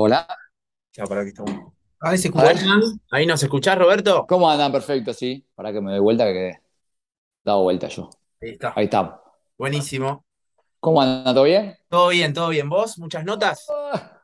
Hola. 0.00 0.28
Ya, 0.92 1.04
para 1.06 1.22
que 1.24 1.30
estamos. 1.30 1.72
A 1.98 2.10
ver 2.10 2.18
si 2.20 2.30
Ahí 3.10 3.26
nos 3.26 3.42
escuchás, 3.42 3.76
Roberto. 3.76 4.24
¿Cómo 4.28 4.48
andan? 4.48 4.70
Perfecto, 4.70 5.12
sí. 5.12 5.44
Para 5.56 5.72
que 5.72 5.80
me 5.80 5.92
dé 5.92 5.98
vuelta, 5.98 6.24
que 6.24 6.32
quede 6.32 6.62
dado 7.42 7.64
vuelta 7.64 7.88
yo. 7.88 8.08
Ahí 8.40 8.50
está. 8.50 8.72
Ahí 8.76 8.84
está. 8.84 9.20
Buenísimo. 9.58 10.24
¿Cómo 10.78 11.02
andan? 11.02 11.34
¿Todo 11.34 11.42
bien? 11.42 11.76
Todo 11.88 12.08
bien, 12.10 12.32
todo 12.32 12.50
bien. 12.50 12.68
¿Vos? 12.68 12.96
¿Muchas 13.00 13.24
notas? 13.24 13.66
Ah, 13.68 14.22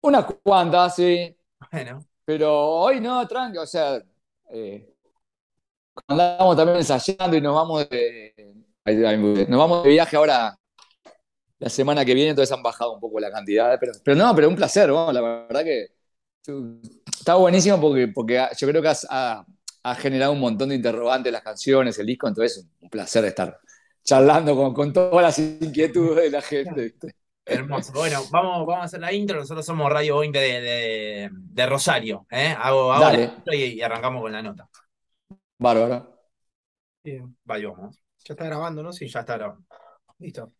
unas 0.00 0.24
cuantas, 0.42 0.96
sí. 0.96 1.36
Bueno. 1.70 2.00
Pero 2.24 2.58
hoy 2.58 3.00
no, 3.00 3.28
tranqui, 3.28 3.58
o 3.58 3.66
sea, 3.66 4.02
eh, 4.48 4.94
andamos 6.06 6.56
también 6.56 6.78
ensayando 6.78 7.36
y 7.36 7.40
nos 7.42 7.54
vamos 7.54 7.86
de, 7.90 8.64
nos 9.46 9.58
vamos 9.58 9.84
de 9.84 9.90
viaje 9.90 10.16
ahora 10.16 10.58
la 11.64 11.70
semana 11.70 12.04
que 12.04 12.12
viene, 12.12 12.30
entonces 12.30 12.54
han 12.54 12.62
bajado 12.62 12.92
un 12.92 13.00
poco 13.00 13.18
la 13.18 13.30
cantidad. 13.30 13.78
Pero, 13.80 13.92
pero 14.04 14.14
no, 14.14 14.34
pero 14.34 14.50
un 14.50 14.54
placer, 14.54 14.90
la 14.90 15.20
verdad 15.22 15.64
que 15.64 15.86
está 17.06 17.36
buenísimo 17.36 17.80
porque, 17.80 18.08
porque 18.08 18.46
yo 18.58 18.68
creo 18.68 18.82
que 18.82 18.92
ha, 19.08 19.94
generado 19.96 20.32
un 20.32 20.40
montón 20.40 20.68
de 20.68 20.74
interrogantes 20.74 21.32
las 21.32 21.42
canciones, 21.42 21.98
el 21.98 22.06
disco, 22.06 22.28
entonces 22.28 22.66
un 22.80 22.90
placer 22.90 23.24
estar 23.24 23.58
charlando 24.02 24.54
con, 24.54 24.74
con 24.74 24.92
todas 24.92 25.22
las 25.22 25.38
inquietudes 25.38 26.24
de 26.24 26.30
la 26.30 26.42
gente. 26.42 26.96
Hermoso. 27.46 27.92
Bueno, 27.94 28.20
vamos, 28.30 28.66
vamos 28.66 28.82
a 28.82 28.84
hacer 28.84 29.00
la 29.00 29.12
intro. 29.14 29.38
Nosotros 29.38 29.64
somos 29.64 29.90
Radio 29.90 30.18
20 30.18 30.38
de, 30.38 31.30
de, 31.32 31.66
Rosario. 31.66 32.26
¿eh? 32.30 32.54
Hago, 32.58 32.92
y, 33.52 33.80
arrancamos 33.80 34.20
con 34.20 34.32
la 34.32 34.42
nota. 34.42 34.68
Bárbaro. 35.58 36.14
Bien, 37.02 37.34
vamos. 37.42 37.96
Ya 38.22 38.34
está 38.34 38.44
grabando, 38.44 38.82
¿no? 38.82 38.92
Sí, 38.92 39.08
ya 39.08 39.20
está 39.20 39.38
grabando. 39.38 39.64
Listo. 40.18 40.52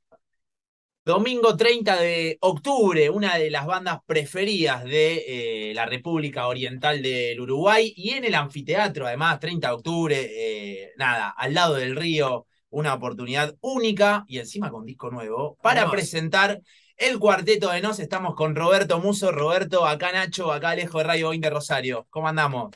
Domingo 1.05 1.55
30 1.55 2.01
de 2.01 2.39
octubre, 2.41 3.11
una 3.11 3.37
de 3.37 3.51
las 3.51 3.67
bandas 3.67 3.99
preferidas 4.07 4.85
de 4.85 5.71
eh, 5.71 5.75
la 5.75 5.85
República 5.85 6.47
Oriental 6.47 7.03
del 7.03 7.39
Uruguay 7.39 7.93
y 7.95 8.13
en 8.13 8.25
el 8.25 8.35
anfiteatro, 8.35 9.07
además, 9.07 9.39
30 9.39 9.69
de 9.69 9.75
octubre, 9.75 10.17
eh, 10.19 10.93
nada, 10.97 11.29
al 11.37 11.53
lado 11.53 11.75
del 11.75 11.95
río, 11.95 12.47
una 12.71 12.95
oportunidad 12.95 13.55
única 13.61 14.25
y 14.29 14.39
encima 14.39 14.71
con 14.71 14.87
disco 14.87 15.11
nuevo 15.11 15.59
para 15.61 15.91
presentar 15.91 16.63
el 16.97 17.19
cuarteto 17.19 17.71
de 17.71 17.83
Nos. 17.83 18.01
Estamos 18.01 18.35
con 18.35 18.57
Roberto 18.57 18.99
Muso. 18.99 19.31
Roberto, 19.31 19.87
acá 19.87 20.11
Nacho, 20.11 20.51
acá 20.51 20.71
Alejo 20.71 20.99
de 20.99 21.05
Radio 21.05 21.29
20 21.29 21.51
Rosario. 21.51 22.07
¿Cómo 22.09 22.29
andamos? 22.29 22.71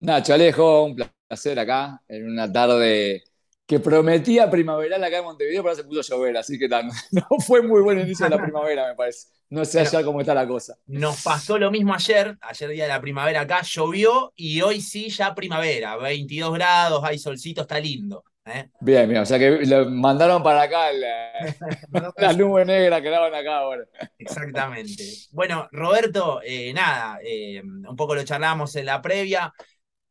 Nacho, 0.00 0.34
Alejo, 0.34 0.82
un 0.82 0.96
placer 1.28 1.60
acá 1.60 2.02
en 2.08 2.28
una 2.28 2.50
tarde 2.50 3.22
que 3.66 3.80
prometía 3.80 4.48
primaveral 4.48 5.02
acá 5.02 5.18
en 5.18 5.24
Montevideo, 5.24 5.62
pero 5.62 5.74
se 5.74 5.84
puso 5.84 6.00
a 6.00 6.02
llover, 6.02 6.36
así 6.36 6.58
que 6.58 6.68
no 7.12 7.24
fue 7.44 7.62
muy 7.62 7.80
buen 7.82 7.98
inicio 7.98 8.24
de 8.26 8.36
la 8.36 8.42
primavera, 8.42 8.86
me 8.88 8.94
parece. 8.94 9.28
No 9.50 9.64
sé 9.64 9.80
allá 9.80 10.02
cómo 10.04 10.20
está 10.20 10.34
la 10.34 10.46
cosa. 10.46 10.76
Nos 10.86 11.22
pasó 11.22 11.58
lo 11.58 11.70
mismo 11.70 11.94
ayer, 11.94 12.36
ayer 12.40 12.70
día 12.70 12.84
de 12.84 12.90
la 12.90 13.00
primavera 13.00 13.42
acá, 13.42 13.62
llovió 13.62 14.32
y 14.36 14.60
hoy 14.60 14.80
sí 14.80 15.08
ya 15.08 15.34
primavera, 15.34 15.96
22 15.96 16.54
grados, 16.54 17.04
hay 17.04 17.18
solcito, 17.18 17.62
está 17.62 17.78
lindo. 17.80 18.24
¿eh? 18.44 18.70
Bien, 18.80 19.08
bien, 19.08 19.22
o 19.22 19.26
sea 19.26 19.38
que 19.38 19.50
lo 19.66 19.90
mandaron 19.90 20.42
para 20.42 20.62
acá 20.62 20.92
la, 20.92 22.32
nube 22.36 22.64
negra 22.64 23.00
que 23.00 23.10
daban 23.10 23.34
acá 23.34 23.58
ahora. 23.58 23.84
Exactamente. 24.18 25.04
Bueno, 25.32 25.68
Roberto, 25.72 26.40
eh, 26.44 26.72
nada, 26.72 27.18
eh, 27.22 27.62
un 27.62 27.96
poco 27.96 28.14
lo 28.14 28.24
charlamos 28.24 28.74
en 28.76 28.86
la 28.86 29.02
previa 29.02 29.52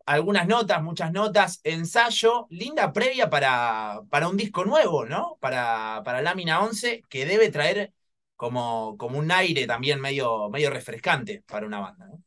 algunas 0.05 0.47
notas, 0.47 0.81
muchas 0.83 1.11
notas, 1.11 1.61
ensayo, 1.63 2.47
linda 2.49 2.93
previa 2.93 3.29
para, 3.29 4.01
para 4.09 4.27
un 4.29 4.37
disco 4.37 4.65
nuevo, 4.65 5.05
¿no? 5.05 5.37
Para, 5.41 6.01
para 6.05 6.21
Lámina 6.21 6.61
11, 6.63 7.03
que 7.09 7.25
debe 7.25 7.49
traer 7.51 7.93
como, 8.35 8.97
como 8.97 9.19
un 9.19 9.31
aire 9.31 9.65
también 9.67 9.99
medio, 10.01 10.49
medio 10.49 10.69
refrescante 10.69 11.43
para 11.47 11.65
una 11.67 11.79
banda, 11.79 12.07
¿no? 12.07 12.23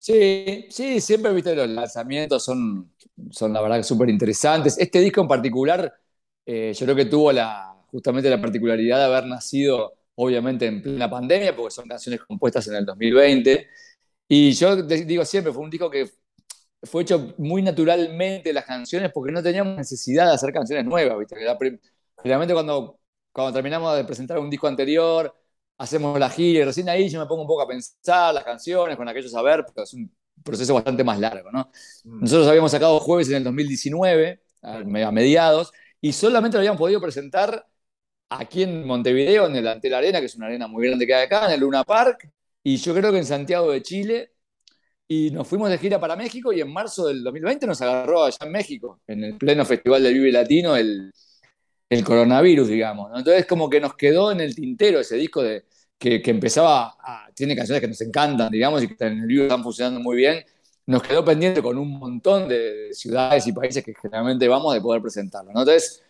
Sí, 0.00 0.66
sí, 0.70 1.00
siempre 1.00 1.32
viste 1.32 1.54
los 1.56 1.68
lanzamientos 1.68 2.44
son, 2.44 2.94
son 3.30 3.52
la 3.52 3.60
verdad 3.60 3.82
súper 3.82 4.08
interesantes. 4.08 4.78
Este 4.78 5.00
disco 5.00 5.20
en 5.20 5.28
particular, 5.28 5.92
eh, 6.46 6.72
yo 6.74 6.86
creo 6.86 6.96
que 6.96 7.04
tuvo 7.06 7.32
la, 7.32 7.74
justamente 7.90 8.30
la 8.30 8.40
particularidad 8.40 8.98
de 8.98 9.04
haber 9.04 9.26
nacido, 9.26 9.94
obviamente, 10.14 10.66
en 10.66 10.82
plena 10.82 11.10
pandemia, 11.10 11.54
porque 11.54 11.72
son 11.74 11.88
canciones 11.88 12.20
compuestas 12.22 12.66
en 12.68 12.76
el 12.76 12.86
2020. 12.86 13.68
Y 14.28 14.52
yo 14.52 14.76
digo 14.82 15.24
siempre, 15.24 15.52
fue 15.52 15.64
un 15.64 15.70
disco 15.70 15.90
que 15.90 16.08
fue 16.82 17.02
hecho 17.02 17.34
muy 17.38 17.62
naturalmente 17.62 18.52
las 18.52 18.64
canciones 18.64 19.10
porque 19.12 19.32
no 19.32 19.42
teníamos 19.42 19.76
necesidad 19.76 20.26
de 20.26 20.34
hacer 20.34 20.52
canciones 20.52 20.84
nuevas, 20.84 21.18
¿viste? 21.18 21.36
Generalmente 22.16 22.54
cuando, 22.54 23.00
cuando 23.32 23.52
terminamos 23.52 23.96
de 23.96 24.04
presentar 24.04 24.38
un 24.38 24.50
disco 24.50 24.66
anterior, 24.66 25.34
hacemos 25.78 26.18
la 26.18 26.28
gira 26.30 26.60
y 26.60 26.64
recién 26.64 26.88
ahí 26.88 27.08
yo 27.08 27.20
me 27.20 27.26
pongo 27.26 27.42
un 27.42 27.48
poco 27.48 27.62
a 27.62 27.68
pensar 27.68 28.34
las 28.34 28.44
canciones 28.44 28.96
con 28.96 29.08
aquellos 29.08 29.34
a 29.34 29.42
ver, 29.42 29.64
pero 29.66 29.84
es 29.84 29.94
un 29.94 30.12
proceso 30.44 30.74
bastante 30.74 31.04
más 31.04 31.18
largo, 31.18 31.50
¿no? 31.50 31.70
Mm. 32.04 32.20
Nosotros 32.20 32.48
habíamos 32.48 32.70
sacado 32.70 32.98
Jueves 33.00 33.28
en 33.28 33.36
el 33.36 33.44
2019, 33.44 34.42
a 34.62 34.82
mediados, 35.12 35.72
y 36.00 36.12
solamente 36.12 36.56
lo 36.56 36.60
habíamos 36.60 36.78
podido 36.78 37.00
presentar 37.00 37.66
aquí 38.28 38.62
en 38.62 38.86
Montevideo, 38.86 39.46
en 39.46 39.56
el 39.56 39.66
Ante 39.68 39.88
la 39.88 39.98
Arena, 39.98 40.20
que 40.20 40.26
es 40.26 40.34
una 40.36 40.46
arena 40.46 40.66
muy 40.66 40.86
grande 40.86 41.06
que 41.06 41.14
hay 41.14 41.26
acá, 41.26 41.46
en 41.46 41.52
el 41.52 41.60
Luna 41.60 41.84
Park, 41.84 42.30
y 42.62 42.76
yo 42.76 42.94
creo 42.94 43.12
que 43.12 43.18
en 43.18 43.24
Santiago 43.24 43.70
de 43.70 43.82
Chile, 43.82 44.32
y 45.08 45.30
nos 45.30 45.48
fuimos 45.48 45.70
de 45.70 45.78
gira 45.78 45.98
para 45.98 46.14
México 46.14 46.52
y 46.52 46.60
en 46.60 46.70
marzo 46.70 47.06
del 47.06 47.24
2020 47.24 47.66
nos 47.66 47.80
agarró 47.80 48.24
allá 48.24 48.38
en 48.42 48.52
México, 48.52 49.00
en 49.06 49.24
el 49.24 49.38
pleno 49.38 49.64
Festival 49.64 50.02
del 50.02 50.12
Vive 50.12 50.30
Latino, 50.30 50.76
el, 50.76 51.10
el 51.88 52.04
coronavirus, 52.04 52.68
digamos. 52.68 53.10
Entonces 53.16 53.46
como 53.46 53.70
que 53.70 53.80
nos 53.80 53.94
quedó 53.94 54.30
en 54.30 54.40
el 54.40 54.54
tintero 54.54 55.00
ese 55.00 55.16
disco 55.16 55.42
de, 55.42 55.64
que, 55.98 56.20
que 56.20 56.30
empezaba, 56.30 56.96
a, 57.00 57.30
tiene 57.34 57.56
canciones 57.56 57.80
que 57.80 57.88
nos 57.88 58.00
encantan, 58.02 58.50
digamos, 58.50 58.82
y 58.82 58.88
que 58.88 59.04
en 59.04 59.20
el 59.20 59.26
vivo 59.26 59.44
están 59.44 59.62
funcionando 59.62 60.00
muy 60.00 60.16
bien. 60.16 60.44
Nos 60.86 61.02
quedó 61.02 61.24
pendiente 61.24 61.62
con 61.62 61.78
un 61.78 61.98
montón 61.98 62.48
de 62.48 62.90
ciudades 62.92 63.46
y 63.46 63.52
países 63.52 63.82
que 63.84 63.94
generalmente 63.94 64.46
vamos 64.46 64.74
de 64.74 64.80
poder 64.80 65.00
presentarlo. 65.00 65.50
Entonces 65.50 66.02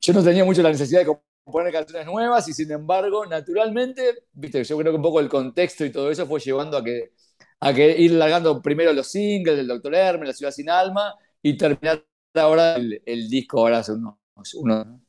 yo 0.00 0.12
no 0.12 0.22
tenía 0.22 0.44
mucho 0.44 0.62
la 0.62 0.70
necesidad 0.70 1.00
de 1.00 1.16
componer 1.44 1.72
canciones 1.72 2.06
nuevas 2.06 2.46
y 2.48 2.52
sin 2.52 2.70
embargo, 2.70 3.24
naturalmente, 3.26 4.24
viste, 4.32 4.62
yo 4.62 4.76
creo 4.78 4.92
que 4.92 4.96
un 4.96 5.02
poco 5.02 5.20
el 5.20 5.28
contexto 5.28 5.84
y 5.84 5.90
todo 5.90 6.10
eso 6.10 6.26
fue 6.26 6.40
llevando 6.40 6.76
a 6.76 6.84
que 6.84 7.12
a 7.64 7.72
que 7.72 7.96
ir 7.96 8.10
largando 8.10 8.60
primero 8.60 8.92
los 8.92 9.06
singles 9.06 9.56
del 9.56 9.68
Dr. 9.68 9.94
Hermes, 9.94 10.28
La 10.28 10.34
Ciudad 10.34 10.52
Sin 10.52 10.68
Alma, 10.68 11.14
y 11.40 11.56
terminar 11.56 12.04
ahora 12.34 12.74
el, 12.74 13.28
disco 13.28 13.60
ahora 13.60 13.78
hace 13.78 13.92
uno. 13.92 15.00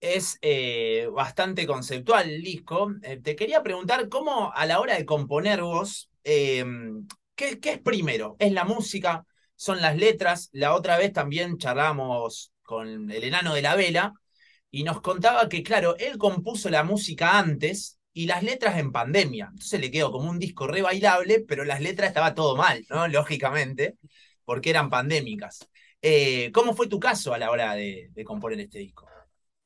Es 0.00 0.38
eh, 0.42 1.08
bastante 1.14 1.64
conceptual 1.64 2.28
el 2.28 2.42
disco. 2.42 2.90
Eh, 3.04 3.18
te 3.18 3.36
quería 3.36 3.62
preguntar 3.62 4.08
cómo 4.08 4.52
a 4.52 4.66
la 4.66 4.80
hora 4.80 4.96
de 4.96 5.06
componer 5.06 5.62
vos, 5.62 6.10
em, 6.24 7.06
¿qué, 7.36 7.60
es 7.62 7.78
primero? 7.78 8.34
¿Es 8.40 8.50
la 8.50 8.64
música? 8.64 9.24
¿Son 9.54 9.80
las 9.80 9.96
letras? 9.96 10.48
La 10.50 10.74
otra 10.74 10.98
vez 10.98 11.12
también 11.12 11.58
charlábamos 11.58 12.52
con 12.62 13.08
el 13.08 13.22
enano 13.22 13.54
de 13.54 13.62
la 13.62 13.76
vela 13.76 14.14
y 14.68 14.82
nos 14.82 15.00
contaba 15.00 15.48
que, 15.48 15.62
claro, 15.62 15.94
él 15.96 16.18
compuso 16.18 16.68
la 16.70 16.82
música 16.82 17.38
antes 17.38 18.00
y 18.14 18.26
las 18.26 18.42
letras 18.42 18.78
en 18.78 18.92
pandemia. 18.92 19.48
Entonces 19.50 19.80
le 19.80 19.90
quedó 19.90 20.12
como 20.12 20.30
un 20.30 20.38
disco 20.38 20.66
re 20.66 20.82
bailable, 20.82 21.40
pero 21.40 21.64
las 21.64 21.80
letras 21.80 22.08
estaba 22.08 22.34
todo 22.34 22.56
mal, 22.56 22.84
¿no? 22.90 23.08
Lógicamente, 23.08 23.96
porque 24.44 24.70
eran 24.70 24.90
pandémicas. 24.90 25.68
Eh, 26.00 26.50
¿Cómo 26.52 26.74
fue 26.74 26.88
tu 26.88 26.98
caso 26.98 27.32
a 27.32 27.38
la 27.38 27.50
hora 27.50 27.74
de, 27.74 28.10
componer 28.24 28.60
este 28.60 28.80
disco? 28.80 29.06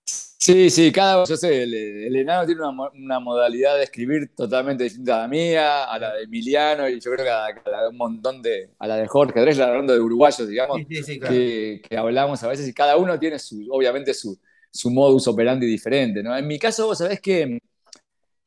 Sí, 0.04 0.70
sí, 0.70 0.92
cada 0.92 1.24
yo 1.24 1.36
sé, 1.36 1.64
el, 1.64 2.14
enano 2.14 2.46
tiene 2.46 2.60
una, 2.94 3.18
modalidad 3.18 3.78
de 3.78 3.84
escribir 3.84 4.32
totalmente 4.36 4.84
distinta 4.84 5.16
a 5.16 5.22
la 5.22 5.28
mía, 5.28 5.84
a 5.84 5.98
la 5.98 6.14
de 6.14 6.24
Emiliano, 6.24 6.88
y 6.88 7.00
yo 7.00 7.10
creo 7.10 7.24
que 7.24 7.30
a, 7.30 7.48
la 7.68 7.82
de 7.82 7.88
un 7.88 7.96
montón 7.96 8.42
de, 8.42 8.70
a 8.78 8.86
la 8.86 8.96
de 8.96 9.08
Jorge 9.08 9.40
Dresler, 9.40 9.66
hablando 9.66 9.92
de 9.94 9.98
uruguayos, 9.98 10.46
digamos, 10.46 10.82
que, 10.86 11.82
hablamos 11.96 12.44
a 12.44 12.48
veces, 12.48 12.68
y 12.68 12.74
cada 12.74 12.96
uno 12.96 13.18
tiene 13.18 13.40
su, 13.40 13.66
obviamente 13.70 14.14
su, 14.14 14.38
su 14.70 14.90
modus 14.90 15.26
operandi 15.26 15.66
diferente, 15.66 16.22
¿no? 16.22 16.36
En 16.36 16.46
mi 16.46 16.60
caso, 16.60 16.86
vos 16.86 16.98
sabés 16.98 17.20
que 17.20 17.58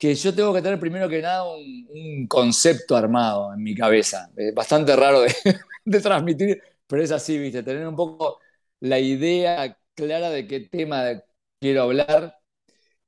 que 0.00 0.14
yo 0.14 0.34
tengo 0.34 0.54
que 0.54 0.62
tener 0.62 0.80
primero 0.80 1.10
que 1.10 1.20
nada 1.20 1.44
un, 1.44 2.26
concepto 2.26 2.96
armado 2.96 3.52
en 3.52 3.62
mi 3.62 3.74
cabeza. 3.74 4.30
bastante 4.54 4.96
raro 4.96 5.20
de, 5.84 6.00
transmitir, 6.00 6.62
pero 6.86 7.02
es 7.02 7.12
así, 7.12 7.38
¿viste? 7.38 7.62
Tener 7.62 7.86
un 7.86 7.96
poco 7.96 8.40
la 8.80 8.98
idea 8.98 9.76
clara 9.94 10.30
de 10.30 10.46
qué 10.46 10.60
tema 10.60 11.04
quiero 11.60 11.82
hablar 11.82 12.34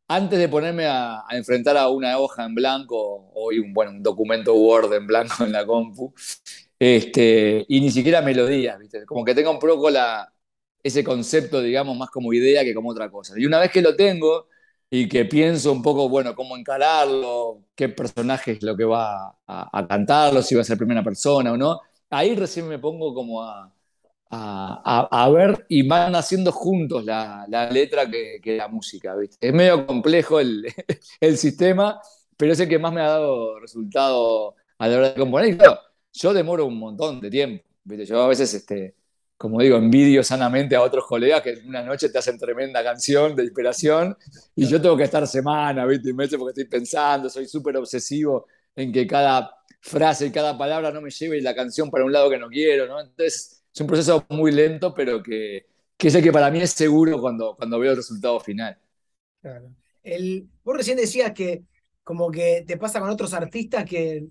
antes 0.09 0.39
de 0.39 0.49
ponerme 0.49 0.85
a, 0.87 1.25
enfrentar 1.31 1.79
a 1.79 1.89
una 1.89 2.19
hoja 2.19 2.45
en 2.45 2.55
blanco 2.55 2.99
o 3.35 3.49
un, 3.49 3.73
bueno, 3.73 3.93
un 3.93 4.03
documento 4.03 4.55
Word 4.55 4.93
en 4.93 5.07
blanco 5.07 5.45
en 5.45 5.53
la 5.53 5.65
compu. 5.65 6.13
Este, 6.79 7.65
y 7.69 7.81
ni 7.81 7.91
siquiera 7.91 8.21
melodías, 8.21 8.79
¿viste? 8.79 9.07
Como 9.07 9.25
que 9.25 9.35
tenga 9.35 9.51
un 9.51 9.59
poco 9.59 9.89
la, 9.89 10.31
ese 10.83 11.03
concepto, 11.05 11.63
digamos, 11.63 11.97
más 11.97 12.11
como 12.11 12.35
idea 12.35 12.65
que 12.65 12.75
como 12.75 12.91
otra 12.91 13.11
cosa. 13.11 13.35
Y 13.39 13.47
una 13.47 13.61
vez 13.61 13.71
que 13.71 13.81
lo 13.83 13.97
tengo, 13.97 14.49
y 14.95 15.09
que 15.09 15.25
pienso 15.25 15.73
un 15.73 15.81
poco, 15.81 16.07
bueno, 16.11 16.35
cómo 16.35 16.55
encararlo, 16.55 17.63
qué 17.75 17.89
personaje 17.89 18.53
es 18.53 18.63
lo 18.63 18.77
que 18.77 18.85
va 18.85 19.39
a, 19.47 19.87
cantarlo, 19.89 20.43
si 20.43 20.55
va 20.55 20.61
a 20.61 20.65
ser 20.65 20.77
primera 20.77 21.03
persona 21.03 21.51
o 21.51 21.57
no. 21.57 21.81
Ahí 22.11 22.37
recién 22.37 22.69
me 22.69 22.79
pongo 22.79 23.15
como 23.15 23.43
a, 23.43 23.73
a, 24.29 25.31
ver 25.31 25.65
y 25.71 25.89
van 25.89 26.15
haciendo 26.15 26.53
juntos 26.53 27.07
la, 27.07 27.47
la 27.49 27.71
letra 27.71 28.11
que, 28.11 28.39
que, 28.43 28.55
la 28.59 28.69
música, 28.69 29.17
¿viste? 29.17 29.39
Es 29.41 29.55
medio 29.55 29.87
complejo 29.87 30.39
el, 30.39 30.67
el 31.21 31.39
sistema, 31.39 31.99
pero 32.37 32.53
es 32.53 32.61
el 32.61 32.69
que 32.69 32.79
más 32.79 32.93
me 32.93 33.01
ha 33.01 33.09
dado 33.09 33.61
resultado 33.61 34.57
a 34.77 34.89
la 34.89 34.99
hora 34.99 35.09
de 35.09 35.19
componer. 35.19 35.55
Y 35.55 35.57
claro, 35.57 35.79
yo 36.13 36.35
demoro 36.35 36.67
un 36.67 36.79
montón 36.79 37.19
de 37.19 37.31
tiempo. 37.31 37.65
¿viste? 37.85 38.05
Yo 38.05 38.23
a 38.23 38.29
veces, 38.29 38.53
este, 38.53 38.95
como 39.43 39.61
digo, 39.61 39.77
envidio 39.77 40.23
sanamente 40.23 40.77
a 40.77 40.83
otros 40.83 41.05
colegas 41.05 41.43
que 41.43 41.63
una 41.67 41.83
noche 41.83 42.09
te 42.09 42.17
hacen 42.17 42.39
tremenda 42.39 42.81
canción 42.85 43.35
de 43.35 43.43
inspiración 43.43 44.17
y 44.55 44.69
yo 44.69 44.81
tengo 44.81 44.97
que 44.97 45.03
estar 45.03 45.27
semana, 45.27 45.85
¿viste? 45.85 46.11
Y 46.11 46.13
meses 46.13 46.39
porque 46.39 46.61
estoy 46.61 46.71
pensando, 46.71 47.29
soy 47.29 47.49
súper 47.49 47.77
obsesivo 47.77 48.47
en 48.77 48.93
que 48.93 49.05
cada 49.05 49.53
frase 49.81 50.27
y 50.27 50.31
cada 50.31 50.57
palabra 50.57 50.93
no 50.93 51.01
me 51.01 51.11
lleve 51.11 51.43
la 51.43 51.57
canción 51.57 51.91
para 51.91 52.05
un 52.05 52.13
lado 52.13 52.31
que 52.31 52.39
no 52.39 52.47
quiero, 52.47 52.87
¿no? 52.87 53.01
Entonces 53.01 53.65
es 53.75 53.81
un 53.81 53.89
proceso 53.89 54.25
muy 54.29 54.53
lento, 54.53 54.95
pero 54.95 55.21
que, 55.21 55.67
que 55.97 56.07
es 56.07 56.15
el 56.15 56.23
que 56.23 56.31
para 56.31 56.49
mí 56.49 56.61
es 56.61 56.71
seguro 56.71 57.21
cuando, 57.21 57.57
cuando 57.57 57.81
veo 57.81 57.91
el 57.91 57.97
resultado 57.97 58.39
final. 58.39 58.79
Claro. 59.41 59.75
El, 60.05 60.47
vos 60.63 60.77
recién 60.77 60.97
decías 60.99 61.33
que 61.33 61.65
como 62.05 62.31
que 62.31 62.63
te 62.65 62.77
pasa 62.77 63.01
con 63.01 63.11
otros 63.11 63.35
artistas 63.35 63.85
que 63.87 64.25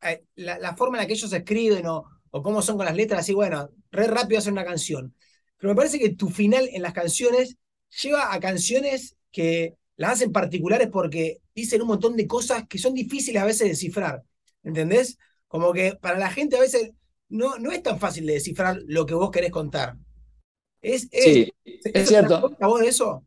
eh, 0.00 0.24
la, 0.36 0.74
forma 0.74 0.96
en 0.96 1.02
la 1.02 1.06
que 1.06 1.12
ellos 1.12 1.30
escriben 1.34 1.86
o, 1.86 2.06
o 2.30 2.42
cómo 2.42 2.62
son 2.62 2.78
con 2.78 2.86
las 2.86 2.96
letras, 2.96 3.20
así, 3.20 3.34
bueno, 3.34 3.68
re 3.92 4.06
rápido 4.08 4.38
hacer 4.38 4.52
una 4.52 4.64
canción. 4.64 5.14
Pero 5.58 5.72
me 5.72 5.76
parece 5.76 5.98
que 5.98 6.10
tu 6.10 6.28
final 6.28 6.68
en 6.72 6.82
las 6.82 6.92
canciones 6.92 7.56
lleva 8.02 8.34
a 8.34 8.40
canciones 8.40 9.16
que 9.30 9.76
las 9.96 10.12
hacen 10.14 10.32
particulares 10.32 10.88
porque 10.90 11.38
dicen 11.54 11.82
un 11.82 11.88
montón 11.88 12.16
de 12.16 12.26
cosas 12.26 12.66
que 12.68 12.78
son 12.78 12.94
difíciles 12.94 13.40
a 13.40 13.46
veces 13.46 13.60
de 13.60 13.68
descifrar. 13.68 14.22
¿Entendés? 14.64 15.18
Como 15.46 15.72
que 15.72 15.94
para 16.00 16.18
la 16.18 16.30
gente 16.30 16.56
a 16.56 16.60
veces 16.60 16.90
no, 17.28 17.58
no 17.58 17.70
es 17.70 17.82
tan 17.82 18.00
fácil 18.00 18.26
de 18.26 18.34
descifrar 18.34 18.78
lo 18.86 19.06
que 19.06 19.14
vos 19.14 19.30
querés 19.30 19.50
contar. 19.50 19.96
Es, 20.80 21.08
sí, 21.12 21.52
es, 21.64 22.08
cierto. 22.08 22.56
¿A 22.60 22.66
vos 22.66 22.80
de 22.80 22.88
eso? 22.88 23.24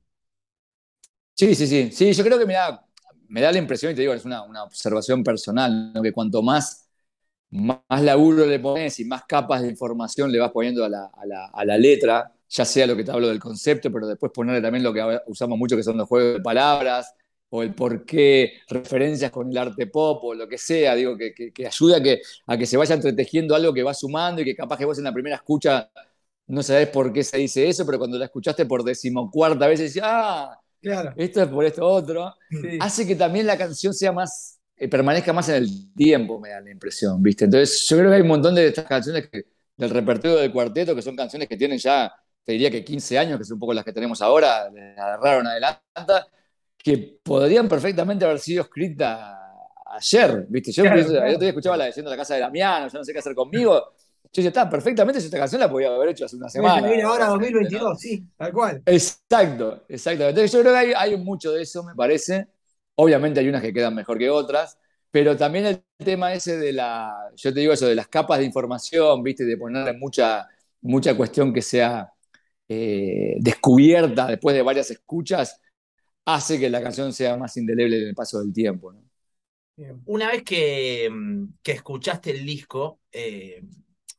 Sí, 1.34 1.56
sí, 1.56 1.68
sí. 1.68 1.90
Sí, 1.92 2.14
yo 2.14 2.24
creo 2.24 2.38
que 2.38 2.46
me 2.46 2.54
da, 2.54 2.86
me 3.30 3.42
da 3.42 3.52
la 3.52 3.58
impresión, 3.58 3.92
y 3.92 3.96
te 3.96 4.02
digo, 4.02 4.14
es 4.14 4.26
una, 4.26 4.44
una 4.44 4.64
observación 4.64 5.24
personal, 5.24 5.94
que 6.04 6.12
cuanto 6.12 6.42
más, 6.42 6.85
más 7.56 8.02
laburo 8.02 8.46
le 8.46 8.60
pones 8.60 9.00
y 9.00 9.06
más 9.06 9.24
capas 9.26 9.62
de 9.62 9.70
información 9.70 10.32
le 10.32 10.40
vas 10.40 10.52
poniendo 10.52 10.84
a 10.84 10.90
la, 10.90 11.06
a, 11.06 11.26
la, 11.26 11.46
a 11.48 11.66
la, 11.66 11.78
letra, 11.78 12.32
ya 12.50 12.66
sea 12.66 12.88
lo 12.88 12.96
que 12.96 13.04
te 13.04 13.12
hablo 13.12 13.28
del 13.28 13.40
concepto, 13.40 13.92
pero 13.92 14.08
después 14.08 14.32
ponerle 14.32 14.62
también 14.62 14.84
lo 14.84 14.94
que 14.94 15.20
usamos 15.28 15.58
mucho, 15.58 15.76
que 15.76 15.84
son 15.84 15.98
los 15.98 16.08
juegos 16.08 16.36
de 16.36 16.42
palabras, 16.42 17.14
o 17.50 17.64
el 17.64 17.74
por 17.74 18.06
qué 18.06 18.54
referencias 18.68 19.32
con 19.32 19.50
el 19.50 19.58
arte 19.58 19.88
pop 19.88 20.24
o 20.24 20.34
lo 20.34 20.48
que 20.48 20.58
sea, 20.58 20.96
digo, 20.96 21.18
que, 21.18 21.34
que, 21.34 21.68
ayuda 21.68 21.98
a 21.98 22.04
que, 22.04 22.22
a 22.48 22.58
que 22.58 22.66
se 22.66 22.78
vaya 22.78 22.96
entretejiendo 22.96 23.56
algo 23.56 23.74
que 23.74 23.84
va 23.84 23.94
sumando 23.94 24.42
y 24.42 24.46
que 24.46 24.56
capaz 24.56 24.78
que 24.78 24.86
vos 24.86 24.98
en 24.98 25.06
la 25.06 25.14
primera 25.14 25.38
escucha 25.38 25.90
no 26.48 26.62
sabés 26.62 26.90
por 26.90 27.12
qué 27.12 27.24
se 27.24 27.38
dice 27.38 27.68
eso, 27.68 27.86
pero 27.86 27.98
cuando 27.98 28.18
la 28.18 28.26
escuchaste 28.26 28.66
por 28.66 28.84
decimocuarta 28.84 29.68
vez 29.68 29.80
decís, 29.80 30.02
ah, 30.04 30.60
claro. 30.82 31.14
esto 31.18 31.42
es 31.42 31.48
por 31.48 31.66
esto 31.66 31.86
otro, 31.86 32.34
hace 32.80 33.08
que 33.08 33.16
también 33.16 33.48
la 33.48 33.58
canción 33.58 33.94
sea 33.94 34.12
más, 34.12 34.55
eh, 34.78 34.88
permanezca 34.88 35.32
más 35.32 35.50
en 35.50 35.56
el 35.56 35.94
tiempo, 35.94 36.40
me 36.40 36.50
da 36.50 36.60
la 36.60 36.72
impresión, 36.72 37.22
¿viste? 37.24 37.46
Entonces 37.46 37.86
yo 37.88 37.98
creo 37.98 38.10
que 38.10 38.16
hay 38.16 38.22
un 38.22 38.28
montón 38.28 38.56
de 38.56 38.68
estas 38.68 38.86
canciones 38.86 39.30
que, 39.30 39.46
del 39.78 39.90
repertorio 39.90 40.38
del 40.38 40.52
cuarteto, 40.52 40.96
que 40.96 41.02
son 41.02 41.16
canciones 41.16 41.48
que 41.48 41.58
tienen 41.58 41.78
ya, 41.78 42.14
te 42.44 42.52
diría 42.52 42.70
que 42.70 42.84
15 42.84 43.18
años, 43.18 43.38
que 43.38 43.46
son 43.46 43.56
un 43.56 43.60
poco 43.60 43.74
las 43.74 43.86
que 43.86 43.94
tenemos 43.94 44.22
ahora, 44.22 44.70
de 44.70 44.92
agarraron 44.92 45.48
adelanta, 45.48 46.28
que 46.78 47.20
podrían 47.24 47.68
perfectamente 47.68 48.26
haber 48.26 48.40
sido 48.40 48.64
escritas 48.64 49.36
ayer, 49.86 50.46
¿viste? 50.50 50.72
Yo, 50.72 50.84
escuchaba 50.84 51.78
la 51.78 51.86
leyenda 51.86 52.12
de 52.12 52.18
la 52.18 52.22
casa 52.22 52.36
de 52.36 52.42
Damiano, 52.42 52.88
yo 52.88 53.00
no 53.00 53.04
sé 53.04 53.14
qué 53.14 53.20
hacer 53.20 53.34
conmigo. 53.34 53.94
Yo 54.26 54.42
decía, 54.42 54.50
está, 54.50 54.70
perfectamente 54.70 55.20
esta 55.20 55.38
canción 55.38 55.62
la 55.62 55.72
podía 55.72 55.88
haber 55.88 56.10
hecho 56.10 56.26
hace 56.26 56.36
una 56.36 56.50
semana. 56.50 56.88
ahora 57.06 57.28
2022, 57.28 58.00
sí, 58.00 58.28
tal 58.36 58.52
cual. 58.52 58.84
Exacto, 58.86 59.86
exacto. 59.88 60.28
Entonces 60.28 60.52
yo 60.52 60.60
creo 60.60 60.74
que 60.74 60.80
hay, 60.80 60.94
hay, 60.96 61.18
mucho 61.18 61.54
de 61.54 61.62
eso, 61.62 61.84
me 61.84 61.96
parece. 61.96 62.48
Obviamente 62.96 63.40
hay 63.40 63.50
unas 63.50 63.62
que 63.62 63.74
quedan 63.74 63.96
mejor 63.96 64.18
que 64.18 64.30
otras, 64.30 64.78
pero 65.12 65.38
también 65.38 65.66
el 65.66 65.84
tema 65.98 66.34
ese 66.34 66.58
de 66.58 66.74
la, 66.74 67.14
yo 67.36 67.54
te 67.54 67.60
digo 67.60 67.74
eso, 67.74 67.88
de 67.88 67.96
las 67.96 68.08
capas 68.08 68.40
de 68.40 68.46
información, 68.46 69.24
¿viste? 69.24 69.46
De 69.46 69.58
ponerle 69.58 69.94
mucha, 69.94 70.48
mucha 70.82 71.16
cuestión 71.16 71.54
que 71.54 71.62
sea 71.62 72.12
eh, 72.68 73.36
descubierta 73.40 74.28
después 74.28 74.56
de 74.56 74.62
varias 74.62 74.92
escuchas, 74.92 75.62
hace 76.26 76.60
que 76.60 76.70
la 76.70 76.82
canción 76.82 77.14
sea 77.14 77.38
más 77.38 77.56
indeleble 77.58 77.98
en 77.98 78.08
el 78.10 78.16
paso 78.16 78.40
del 78.42 78.52
tiempo. 78.52 78.94
Una 80.06 80.30
vez 80.32 80.44
que, 80.44 81.10
mm, 81.12 81.46
que, 81.62 81.74
escuchaste 81.74 82.32
el 82.32 82.46
disco, 82.46 83.00
eh, 83.12 83.62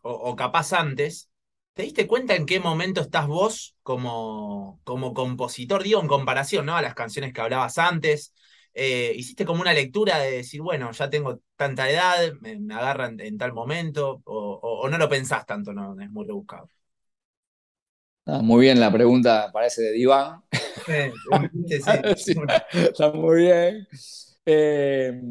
o, 0.03 0.37
capaz 0.37 0.73
antes, 0.73 1.31
¿te 1.73 1.83
diste 1.83 2.07
cuenta 2.07 2.37
en 2.37 2.47
qué 2.47 2.61
momento 2.61 3.01
estás 3.01 3.27
vos 3.27 3.77
como, 3.83 4.81
como 4.85 5.13
compositor? 5.15 5.83
Digo, 5.83 6.01
en 6.01 6.09
comparación 6.09 6.67
¿no? 6.67 6.77
a 6.77 6.83
las 6.83 6.95
canciones 6.95 7.33
que 7.33 7.41
hablabas 7.41 7.79
antes. 7.79 8.33
Eh, 8.79 9.15
hiciste 9.17 9.47
como 9.47 9.63
una 9.63 9.73
lectura 9.73 10.19
de 10.19 10.33
decir, 10.33 10.61
bueno, 10.61 10.93
ya 10.93 11.09
tengo 11.09 11.41
tanta 11.57 11.89
edad, 11.91 12.35
me, 12.43 12.75
agarran 12.75 13.19
en, 13.21 13.39
tal 13.39 13.55
momento, 13.55 14.21
o, 14.27 14.87
no 14.91 14.99
lo 14.99 15.09
pensás 15.09 15.47
tanto, 15.47 15.73
no 15.73 15.99
es 15.99 16.11
muy 16.11 16.27
rebuscado. 16.27 16.69
Ah, 18.27 18.43
muy 18.43 18.67
bien, 18.67 18.79
la 18.79 18.93
pregunta 18.93 19.51
parece 19.51 19.81
de 19.81 19.93
Diván. 19.93 20.43
está 22.75 23.13
muy 23.13 23.43
bien. 23.43 23.89
Eh, 24.45 25.23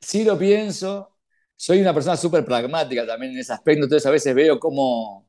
sí 0.00 0.22
lo 0.22 0.38
pienso. 0.38 1.16
Soy 1.56 1.80
una 1.80 1.92
persona 1.92 2.16
súper 2.16 2.44
pragmática 2.44 3.04
también 3.04 3.32
en 3.32 3.38
ese 3.38 3.52
aspecto, 3.52 3.82
entonces 3.82 4.06
a 4.06 4.12
veces 4.12 4.32
veo 4.32 4.60
cómo, 4.60 5.28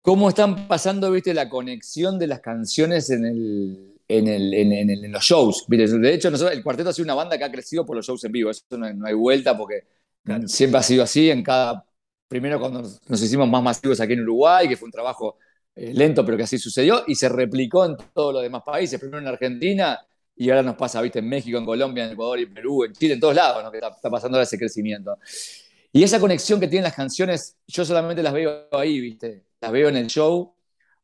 cómo 0.00 0.30
están 0.30 0.66
pasando, 0.66 1.10
viste, 1.10 1.34
la 1.34 1.50
conexión 1.50 2.18
de 2.18 2.26
las 2.26 2.40
canciones 2.40 3.10
en, 3.10 3.26
el, 3.26 3.97
en, 4.08 4.26
el, 4.26 4.54
en, 4.54 5.12
los 5.12 5.22
shows. 5.22 5.64
De 5.68 6.14
hecho, 6.14 6.30
nosotros, 6.30 6.56
el 6.56 6.62
cuarteto 6.62 6.88
ha 6.90 6.92
sido 6.92 7.04
una 7.04 7.14
banda 7.14 7.36
que 7.36 7.44
ha 7.44 7.52
crecido 7.52 7.84
por 7.84 7.94
los 7.94 8.06
shows 8.06 8.24
en 8.24 8.32
vivo, 8.32 8.50
eso 8.50 8.64
no 8.70 9.06
hay, 9.06 9.14
vuelta 9.14 9.56
porque 9.56 9.84
siempre 10.46 10.80
ha 10.80 10.82
sido 10.82 11.02
así 11.02 11.30
en 11.30 11.42
cada... 11.42 11.84
Primero 12.26 12.60
cuando 12.60 12.82
nos 12.82 13.22
hicimos 13.22 13.48
más 13.48 13.62
masivos 13.62 14.00
aquí 14.00 14.12
en 14.12 14.20
Uruguay, 14.20 14.68
que 14.68 14.76
fue 14.76 14.86
un 14.86 14.92
trabajo 14.92 15.38
eh, 15.74 15.94
lento, 15.94 16.24
pero 16.26 16.36
que 16.36 16.42
así 16.42 16.58
sucedió, 16.58 17.04
y 17.06 17.14
se 17.14 17.28
replicó 17.28 17.86
en 17.86 17.96
todos 18.12 18.34
los 18.34 18.42
demás 18.42 18.62
países, 18.66 19.00
primero 19.00 19.18
en 19.18 19.28
Argentina, 19.28 19.98
y 20.36 20.50
ahora 20.50 20.62
nos 20.62 20.76
pasa, 20.76 21.00
viste, 21.00 21.20
en 21.20 21.28
México, 21.28 21.56
en 21.56 21.64
Colombia, 21.64 22.04
en 22.04 22.12
Ecuador, 22.12 22.38
en 22.38 22.52
Perú, 22.52 22.84
en 22.84 22.92
Chile, 22.92 23.14
en 23.14 23.20
todos 23.20 23.34
lados, 23.34 23.64
¿no? 23.64 23.70
que 23.70 23.78
está, 23.78 24.10
pasando 24.10 24.36
ahora 24.36 24.44
ese 24.44 24.58
crecimiento. 24.58 25.16
Y 25.90 26.02
esa 26.02 26.20
conexión 26.20 26.60
que 26.60 26.68
tienen 26.68 26.84
las 26.84 26.94
canciones, 26.94 27.56
yo 27.66 27.84
solamente 27.84 28.22
las 28.22 28.32
veo 28.34 28.68
ahí, 28.72 29.00
viste, 29.00 29.44
las 29.60 29.72
veo 29.72 29.88
en 29.88 29.96
el 29.96 30.06
show, 30.06 30.54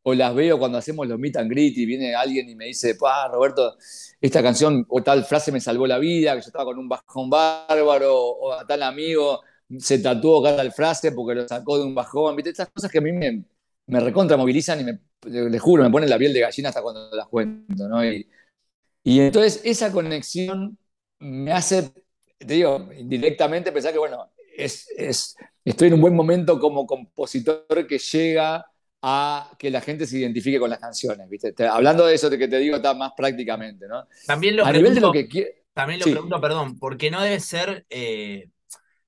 o 0.06 0.14
las 0.14 0.34
veo 0.34 0.58
cuando 0.58 0.78
hacemos 0.78 1.08
los 1.08 1.18
meet 1.18 1.36
and 1.38 1.50
greet 1.50 1.76
y 1.78 1.86
viene 1.86 2.14
alguien 2.14 2.48
y 2.48 2.54
me 2.54 2.66
dice, 2.66 2.94
pa, 2.94 3.26
Roberto, 3.28 3.76
esta 4.20 4.42
canción 4.42 4.84
o 4.88 5.02
tal 5.02 5.24
frase 5.24 5.50
me 5.50 5.60
salvó 5.60 5.86
la 5.86 5.98
vida, 5.98 6.34
que 6.34 6.42
yo 6.42 6.46
estaba 6.46 6.66
con 6.66 6.78
un 6.78 6.88
bajón 6.88 7.30
bárbaro, 7.30 8.14
o 8.14 8.52
a 8.52 8.66
tal 8.66 8.82
amigo 8.82 9.40
se 9.78 9.98
tatuó 9.98 10.42
cada 10.42 10.70
frase 10.70 11.12
porque 11.12 11.34
lo 11.34 11.48
sacó 11.48 11.78
de 11.78 11.84
un 11.84 11.94
bajón, 11.94 12.36
¿viste? 12.36 12.50
Estas 12.50 12.68
cosas 12.68 12.90
que 12.90 12.98
a 12.98 13.00
mí 13.00 13.12
me, 13.12 13.44
me 13.86 14.00
recontra 14.00 14.36
movilizan 14.36 14.80
y 14.80 14.84
me, 14.84 15.00
les 15.50 15.60
juro, 15.60 15.82
me 15.82 15.90
ponen 15.90 16.10
la 16.10 16.18
piel 16.18 16.34
de 16.34 16.40
gallina 16.40 16.68
hasta 16.68 16.82
cuando 16.82 17.08
las 17.10 17.26
cuento, 17.28 17.88
¿no? 17.88 18.04
Y, 18.04 18.28
y 19.02 19.20
entonces 19.20 19.62
esa 19.64 19.90
conexión 19.90 20.76
me 21.18 21.50
hace, 21.50 21.92
te 22.38 22.54
digo, 22.54 22.90
indirectamente 22.98 23.72
pensar 23.72 23.92
que, 23.92 23.98
bueno, 23.98 24.30
es, 24.54 24.86
es, 24.98 25.34
estoy 25.64 25.88
en 25.88 25.94
un 25.94 26.02
buen 26.02 26.14
momento 26.14 26.60
como 26.60 26.86
compositor 26.86 27.86
que 27.86 27.98
llega 27.98 28.66
a 29.06 29.50
que 29.58 29.70
la 29.70 29.82
gente 29.82 30.06
se 30.06 30.16
identifique 30.16 30.58
con 30.58 30.70
las 30.70 30.78
canciones, 30.78 31.28
¿viste? 31.28 31.54
hablando 31.66 32.06
de 32.06 32.14
eso 32.14 32.30
que 32.30 32.48
te 32.48 32.58
digo 32.58 32.76
está 32.76 32.94
más 32.94 33.12
prácticamente, 33.14 33.86
¿no? 33.86 34.06
También 34.26 34.56
lo 34.56 34.64
a 34.64 34.70
pregunto, 34.70 34.90
nivel 34.90 34.94
de 34.94 35.00
lo 35.02 35.12
que 35.12 35.64
También 35.74 36.00
lo 36.00 36.06
pregunto, 36.06 36.40
perdón, 36.40 36.78
porque 36.78 37.10
no 37.10 37.20
debe 37.20 37.38
ser 37.38 37.84
eh, 37.90 38.48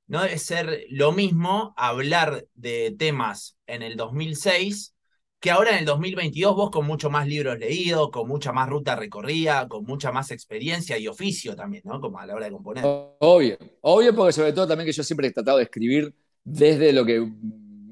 no 0.06 0.22
debe 0.22 0.36
ser 0.36 0.84
lo 0.90 1.12
mismo 1.12 1.72
hablar 1.78 2.44
de 2.54 2.94
temas 2.98 3.56
en 3.66 3.80
el 3.80 3.96
2006 3.96 4.92
que 5.40 5.50
ahora 5.50 5.70
en 5.70 5.78
el 5.78 5.84
2022 5.86 6.54
vos 6.54 6.70
con 6.70 6.86
mucho 6.86 7.08
más 7.08 7.26
libros 7.26 7.58
leídos, 7.58 8.10
con 8.10 8.28
mucha 8.28 8.52
más 8.52 8.68
ruta 8.68 8.96
recorrida, 8.96 9.66
con 9.66 9.84
mucha 9.84 10.12
más 10.12 10.30
experiencia 10.30 10.98
y 10.98 11.08
oficio 11.08 11.56
también, 11.56 11.82
¿no? 11.86 12.00
Como 12.02 12.18
a 12.18 12.26
la 12.26 12.34
hora 12.34 12.46
de 12.46 12.52
componer. 12.52 12.84
Obvio, 12.84 13.56
obvio 13.80 14.14
porque 14.14 14.32
sobre 14.32 14.52
todo 14.52 14.66
también 14.66 14.86
que 14.86 14.92
yo 14.92 15.02
siempre 15.02 15.28
he 15.28 15.32
tratado 15.32 15.56
de 15.56 15.64
escribir 15.64 16.14
desde 16.44 16.92
lo 16.92 17.04
que 17.04 17.26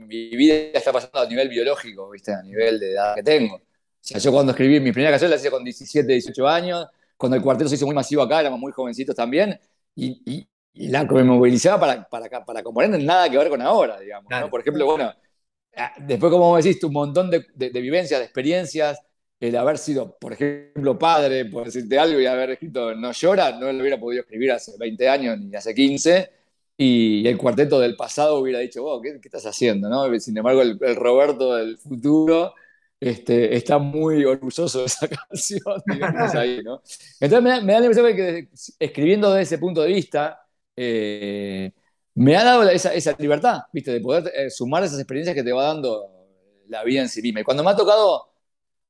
mi 0.04 0.30
vida 0.30 0.54
está 0.74 0.92
pasando 0.92 1.20
a 1.20 1.26
nivel 1.26 1.48
biológico, 1.48 2.10
¿viste? 2.10 2.32
A 2.32 2.42
nivel 2.42 2.78
de 2.78 2.92
edad 2.92 3.14
que 3.14 3.22
tengo. 3.22 3.56
O 3.56 3.60
sea, 4.00 4.18
yo 4.18 4.32
cuando 4.32 4.52
escribí 4.52 4.80
mi 4.80 4.92
primera 4.92 5.10
canción 5.10 5.30
la 5.30 5.36
hice 5.36 5.50
con 5.50 5.64
17, 5.64 6.12
18 6.12 6.48
años, 6.48 6.86
cuando 7.16 7.36
el 7.36 7.42
cuarteto 7.42 7.68
se 7.68 7.76
hizo 7.76 7.86
muy 7.86 7.94
masivo 7.94 8.22
acá, 8.22 8.40
éramos 8.40 8.60
muy 8.60 8.72
jovencitos 8.72 9.14
también, 9.16 9.58
y, 9.96 10.46
y 10.74 10.88
la 10.88 11.06
que 11.06 11.14
me 11.14 11.22
movilizaba 11.22 11.80
para, 11.80 12.08
para, 12.08 12.44
para 12.44 12.62
componer 12.62 13.00
nada 13.00 13.30
que 13.30 13.38
ver 13.38 13.48
con 13.48 13.62
ahora, 13.62 13.98
digamos. 14.00 14.32
Por 14.50 14.60
ejemplo, 14.60 14.84
bueno, 14.84 15.12
ah, 15.76 15.92
después, 15.98 16.32
como 16.32 16.56
decís, 16.56 16.82
un 16.82 16.92
montón 16.92 17.30
de, 17.30 17.46
de, 17.54 17.80
vivencias, 17.80 18.18
de 18.18 18.24
experiencias, 18.24 19.00
el 19.38 19.56
haber 19.56 19.78
sido, 19.78 20.18
por 20.18 20.32
ejemplo, 20.32 20.98
padre, 20.98 21.44
por 21.44 21.66
decirte 21.66 21.98
algo, 21.98 22.18
y 22.18 22.26
haber 22.26 22.50
escrito 22.50 22.94
No 22.94 23.12
llora, 23.12 23.52
no 23.52 23.72
lo 23.72 23.80
hubiera 23.80 23.98
podido 23.98 24.22
escribir 24.22 24.52
hace 24.52 24.72
20 24.76 25.08
años 25.08 25.38
ni 25.38 25.54
hace 25.54 25.74
15, 25.74 26.30
y 26.76 27.26
el 27.28 27.38
cuarteto 27.38 27.78
del 27.78 27.96
pasado 27.96 28.38
hubiera 28.38 28.58
dicho, 28.58 28.82
wow, 28.82 29.00
¿qué, 29.00 29.20
estás 29.22 29.46
haciendo? 29.46 29.88
¿no? 29.88 30.18
Sin 30.18 30.36
embargo, 30.36 30.62
el, 30.62 30.96
Roberto 30.96 31.54
del 31.54 31.78
futuro 31.78 32.54
este, 32.98 33.54
está 33.56 33.78
muy 33.78 34.24
orgulloso 34.24 34.80
de 34.80 34.86
esa 34.86 35.08
canción, 35.28 35.82
digamos, 35.86 36.34
ahí, 36.34 36.62
¿no? 36.64 36.82
Entonces 37.20 37.42
me, 37.42 37.62
me, 37.62 37.72
da 37.74 37.80
la 37.80 37.86
impresión 37.86 38.16
que 38.16 38.48
escribiendo 38.78 39.30
desde 39.30 39.42
ese 39.42 39.58
punto 39.58 39.82
de 39.82 39.88
vista, 39.88 40.46
eh, 40.76 41.72
me 42.14 42.36
ha 42.36 42.44
dado 42.44 42.68
esa, 42.68 42.94
esa, 42.94 43.14
libertad, 43.18 43.62
¿viste? 43.72 43.92
De 43.92 44.00
poder 44.00 44.32
eh, 44.34 44.50
sumar 44.50 44.84
esas 44.84 44.98
experiencias 44.98 45.34
que 45.34 45.42
te 45.42 45.52
va 45.52 45.64
dando 45.66 46.10
la 46.68 46.84
vida 46.84 47.02
en 47.02 47.08
sí 47.08 47.22
misma. 47.22 47.40
Y 47.40 47.44
cuando 47.44 47.64
me 47.64 47.70
ha 47.70 47.76
tocado 47.76 48.32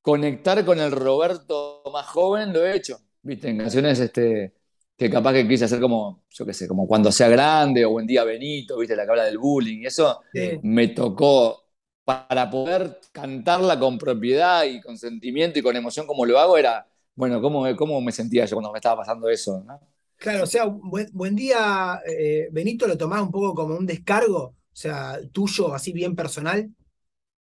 conectar 0.02 0.64
con 0.64 0.80
el 0.80 0.92
Roberto 0.92 1.82
más 1.92 2.06
joven, 2.06 2.52
lo 2.52 2.64
he 2.64 2.76
hecho, 2.76 2.98
¿viste? 3.22 3.48
En 3.48 3.58
canciones 3.58 3.98
este, 4.00 4.54
que 4.96 5.10
capaz 5.10 5.32
que 5.32 5.48
quise 5.48 5.64
hacer 5.64 5.80
como, 5.80 6.24
yo 6.30 6.46
qué 6.46 6.52
sé, 6.52 6.68
como 6.68 6.86
cuando 6.86 7.10
sea 7.10 7.28
grande 7.28 7.84
o 7.84 7.90
buen 7.90 8.06
día 8.06 8.24
Benito, 8.24 8.78
¿viste? 8.78 8.94
La 8.94 9.04
que 9.04 9.10
habla 9.10 9.24
del 9.24 9.38
bullying. 9.38 9.82
Y 9.82 9.86
eso 9.86 10.20
sí. 10.32 10.58
me 10.62 10.88
tocó 10.88 11.64
para 12.04 12.50
poder 12.50 13.00
cantarla 13.12 13.78
con 13.78 13.98
propiedad 13.98 14.64
y 14.64 14.80
con 14.80 14.98
sentimiento 14.98 15.58
y 15.58 15.62
con 15.62 15.74
emoción 15.74 16.06
como 16.06 16.26
lo 16.26 16.38
hago, 16.38 16.58
era, 16.58 16.86
bueno, 17.14 17.40
¿cómo, 17.40 17.64
cómo 17.76 18.00
me 18.00 18.12
sentía 18.12 18.44
yo 18.44 18.56
cuando 18.56 18.72
me 18.72 18.78
estaba 18.78 18.98
pasando 18.98 19.28
eso? 19.28 19.64
¿no? 19.66 19.80
Claro, 20.16 20.44
o 20.44 20.46
sea, 20.46 20.66
buen, 20.66 21.08
buen 21.12 21.34
día, 21.34 22.00
eh, 22.06 22.48
Benito, 22.52 22.86
lo 22.86 22.96
tomás 22.96 23.22
un 23.22 23.30
poco 23.30 23.54
como 23.54 23.76
un 23.76 23.86
descargo, 23.86 24.42
o 24.42 24.56
sea, 24.72 25.18
tuyo, 25.32 25.74
así 25.74 25.92
bien 25.92 26.14
personal. 26.14 26.70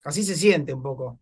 Así 0.03 0.23
se 0.23 0.35
siente 0.35 0.73
un 0.73 0.83
poco. 0.83 1.19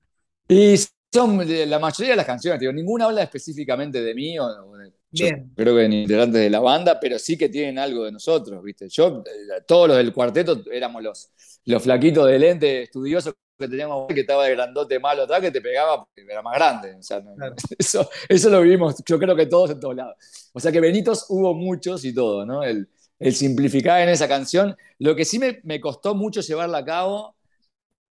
Y 0.47 0.75
son 1.13 1.37
la 1.69 1.79
mayoría 1.79 2.13
de 2.13 2.17
las 2.17 2.25
canciones, 2.25 2.59
digo, 2.59 2.73
ninguna 2.73 3.05
habla 3.05 3.23
específicamente 3.23 4.01
de 4.01 4.15
mí, 4.15 4.39
o, 4.39 4.77
de, 4.77 4.91
bien. 5.11 5.51
creo 5.55 5.75
que 5.75 5.87
ni 5.87 6.03
integrantes 6.03 6.41
de 6.41 6.49
la 6.49 6.59
banda, 6.59 6.99
pero 6.99 7.19
sí 7.19 7.37
que 7.37 7.49
tienen 7.49 7.79
algo 7.79 8.05
de 8.05 8.11
nosotros, 8.11 8.63
¿viste? 8.63 8.87
Yo, 8.89 9.23
eh, 9.25 9.61
todos 9.67 9.89
los 9.89 9.97
del 9.97 10.13
cuarteto 10.13 10.63
éramos 10.71 11.03
los, 11.03 11.29
los 11.65 11.83
flaquitos 11.83 12.27
de 12.27 12.39
lente 12.39 12.83
estudiosos 12.83 13.33
que 13.57 13.67
teníamos 13.67 14.07
que 14.07 14.21
estaba 14.21 14.45
de 14.45 14.55
grandote 14.55 14.99
malo 14.99 15.23
atrás 15.23 15.39
que 15.39 15.51
te 15.51 15.61
pegaba 15.61 16.03
porque 16.03 16.25
era 16.29 16.41
más 16.41 16.55
grande. 16.55 16.95
O 16.95 17.03
sea, 17.03 17.21
no, 17.21 17.35
claro. 17.35 17.55
eso, 17.77 18.09
eso 18.27 18.49
lo 18.49 18.61
vivimos, 18.61 18.95
yo 19.05 19.19
creo 19.19 19.35
que 19.35 19.45
todos 19.45 19.71
en 19.71 19.79
todos 19.79 19.95
lados. 19.95 20.15
O 20.53 20.59
sea 20.59 20.71
que 20.71 20.79
Benitos 20.79 21.25
hubo 21.29 21.53
muchos 21.53 22.03
y 22.03 22.13
todo, 22.13 22.45
¿no? 22.45 22.63
El, 22.63 22.89
el 23.19 23.35
simplificar 23.35 24.01
en 24.01 24.09
esa 24.09 24.27
canción. 24.27 24.75
Lo 24.99 25.15
que 25.15 25.25
sí 25.25 25.39
me, 25.39 25.59
me, 25.63 25.79
costó 25.79 26.15
mucho 26.15 26.41
llevarla 26.41 26.79
a 26.79 26.85
cabo, 26.85 27.35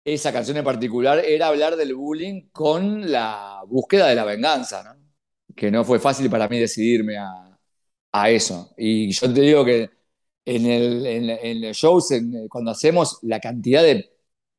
esa 0.05 0.33
canción 0.33 0.57
en 0.57 0.65
particular, 0.65 1.19
era 1.19 1.49
hablar 1.49 1.77
del 1.77 1.95
bullying 1.95 2.49
con 2.53 3.11
la 3.11 3.63
búsqueda 3.67 4.09
de 4.09 4.15
la 4.15 4.25
venganza, 4.25 4.83
¿no? 4.85 5.03
Que 5.55 5.71
no 5.71 5.85
fue 5.85 5.99
fácil 5.99 6.31
para 6.31 6.49
mí 6.49 6.59
decidirme 6.59 7.17
a, 7.19 7.59
a 8.13 8.31
eso. 8.31 8.73
Y 8.77 9.11
yo 9.13 9.33
te 9.33 9.41
digo 9.41 9.65
que 9.65 9.91
en 10.45 10.67
el, 10.67 11.07
en, 11.07 11.31
en 11.31 11.65
el 11.65 11.73
shows, 11.75 12.11
en, 12.13 12.49
cuando 12.49 12.71
hacemos 12.71 13.19
la 13.23 13.41
cantidad 13.41 13.83
de 13.83 14.11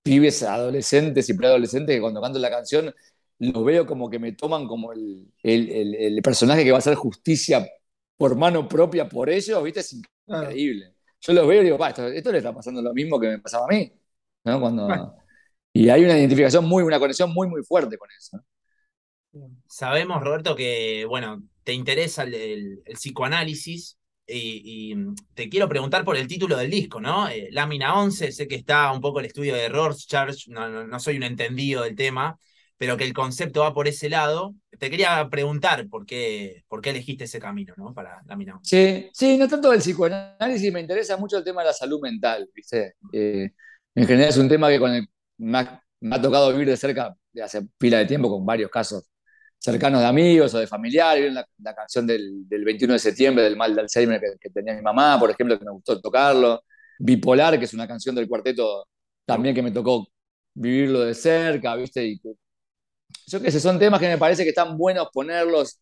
pibes 0.01 0.43
adolescentes 0.43 1.29
y 1.29 1.33
preadolescentes 1.33 1.95
que 1.95 2.01
cuando 2.01 2.21
canto 2.21 2.39
la 2.39 2.49
canción 2.49 2.93
los 3.39 3.65
veo 3.65 3.85
como 3.85 4.09
que 4.09 4.19
me 4.19 4.33
toman 4.33 4.67
como 4.67 4.93
el, 4.93 5.31
el, 5.41 5.95
el, 5.95 6.21
personaje 6.21 6.63
que 6.63 6.71
va 6.71 6.77
a 6.77 6.79
hacer 6.79 6.95
justicia 6.95 7.67
por 8.17 8.35
mano 8.37 8.67
propia 8.67 9.09
por 9.09 9.29
ellos, 9.29 9.61
¿viste? 9.63 9.81
Es 9.81 9.93
increíble. 10.27 10.93
Yo 11.19 11.33
los 11.33 11.47
veo 11.47 11.61
y 11.61 11.65
digo, 11.65 11.85
esto, 11.85 12.07
esto, 12.07 12.31
le 12.31 12.37
está 12.37 12.53
pasando 12.53 12.81
lo 12.81 12.93
mismo 12.93 13.19
que 13.19 13.27
me 13.29 13.39
pasaba 13.39 13.65
a 13.65 13.67
mí, 13.69 13.91
¿no? 14.43 14.59
Cuando... 14.59 14.87
Bueno. 14.87 15.15
Y 15.73 15.89
hay 15.89 16.03
una 16.03 16.17
identificación 16.17 16.65
muy, 16.65 16.83
una 16.83 16.99
conexión 16.99 17.33
muy, 17.33 17.47
muy 17.47 17.63
fuerte 17.63 17.97
con 17.97 18.07
eso. 18.17 18.39
Sabemos, 19.67 20.21
Roberto, 20.21 20.55
que, 20.55 21.05
bueno, 21.07 21.43
te 21.63 21.73
interesa 21.73 22.23
el, 22.23 22.81
psicoanálisis, 22.93 23.97
y, 24.25 24.93
y, 24.93 24.95
te 25.33 25.49
quiero 25.49 25.67
preguntar 25.67 26.05
por 26.05 26.15
el 26.15 26.27
título 26.27 26.55
del 26.55 26.69
disco, 26.69 27.01
¿no? 27.01 27.27
Eh, 27.27 27.49
Lámina 27.51 27.99
11, 27.99 28.31
sé 28.31 28.47
que 28.47 28.55
está 28.55 28.91
un 28.91 29.01
poco 29.01 29.19
el 29.19 29.25
estudio 29.25 29.53
de 29.55 29.67
Rorschach, 29.67 30.47
no, 30.47 30.69
no, 30.69 30.87
no, 30.87 30.99
soy 30.99 31.17
un 31.17 31.23
entendido 31.23 31.83
del 31.83 31.95
tema, 31.95 32.37
pero 32.77 32.95
que 32.95 33.03
el 33.03 33.13
concepto 33.13 33.61
va 33.61 33.73
por 33.73 33.87
ese 33.87 34.09
lado. 34.09 34.55
Te 34.79 34.89
quería 34.89 35.27
preguntar 35.29 35.89
por 35.89 36.05
qué, 36.05 36.63
por 36.69 36.81
qué 36.81 36.91
elegiste 36.91 37.25
ese 37.25 37.39
camino, 37.39 37.73
¿no? 37.75 37.93
Para 37.93 38.21
Lámina 38.25 38.55
11. 38.57 38.69
Sí, 38.69 39.09
sí, 39.13 39.37
no 39.37 39.47
tanto 39.49 39.73
el 39.73 39.79
psicoanálisis, 39.79 40.71
me 40.71 40.79
interesa 40.79 41.17
mucho 41.17 41.37
el 41.37 41.43
tema 41.43 41.61
de 41.61 41.67
la 41.67 41.73
salud 41.73 41.99
mental, 42.01 42.49
¿viste? 42.53 42.95
Eh, 43.11 43.51
en 43.95 44.07
general 44.07 44.29
es 44.29 44.37
un 44.37 44.47
tema 44.47 44.69
que 44.69 44.79
con 44.79 44.93
el, 44.93 45.07
me, 45.37 45.57
ha, 45.57 45.83
me 45.99 46.15
ha 46.15 46.21
tocado 46.21 46.51
vivir 46.51 46.69
de 46.69 46.77
cerca 46.77 47.13
de 47.33 47.43
hace 47.43 47.67
pila 47.77 47.97
de 47.97 48.05
tiempo 48.05 48.29
con 48.29 48.45
varios 48.45 48.71
casos 48.71 49.03
cercanos 49.63 50.01
de 50.01 50.07
amigos 50.07 50.53
o 50.53 50.59
de 50.59 50.67
familiares, 50.67 51.33
la, 51.33 51.73
canción 51.73 52.05
del, 52.05 52.47
del, 52.49 52.65
21 52.65 52.93
de 52.93 52.99
septiembre 52.99 53.43
del 53.45 53.55
mal 53.55 53.73
de 53.73 53.81
Alzheimer 53.81 54.21
que, 54.39 54.49
tenía 54.49 54.73
mi 54.73 54.81
mamá, 54.81 55.17
por 55.17 55.31
ejemplo, 55.31 55.57
que 55.57 55.63
me 55.63 55.71
gustó 55.71 56.01
tocarlo, 56.01 56.63
Bipolar, 56.99 57.57
que 57.57 57.65
es 57.65 57.73
una 57.73 57.87
canción 57.87 58.13
del 58.13 58.27
cuarteto 58.27 58.85
también 59.25 59.55
que 59.55 59.61
me 59.61 59.71
tocó 59.71 60.05
vivirlo 60.53 61.01
de 61.01 61.13
cerca, 61.15 61.75
¿viste? 61.75 62.05
Y 62.05 62.19
que, 62.19 62.33
yo 63.27 63.39
son 63.59 63.79
temas 63.79 64.01
que 64.01 64.09
me 64.09 64.17
parece 64.17 64.43
que 64.43 64.49
están 64.49 64.77
buenos 64.77 65.07
ponerlos 65.13 65.79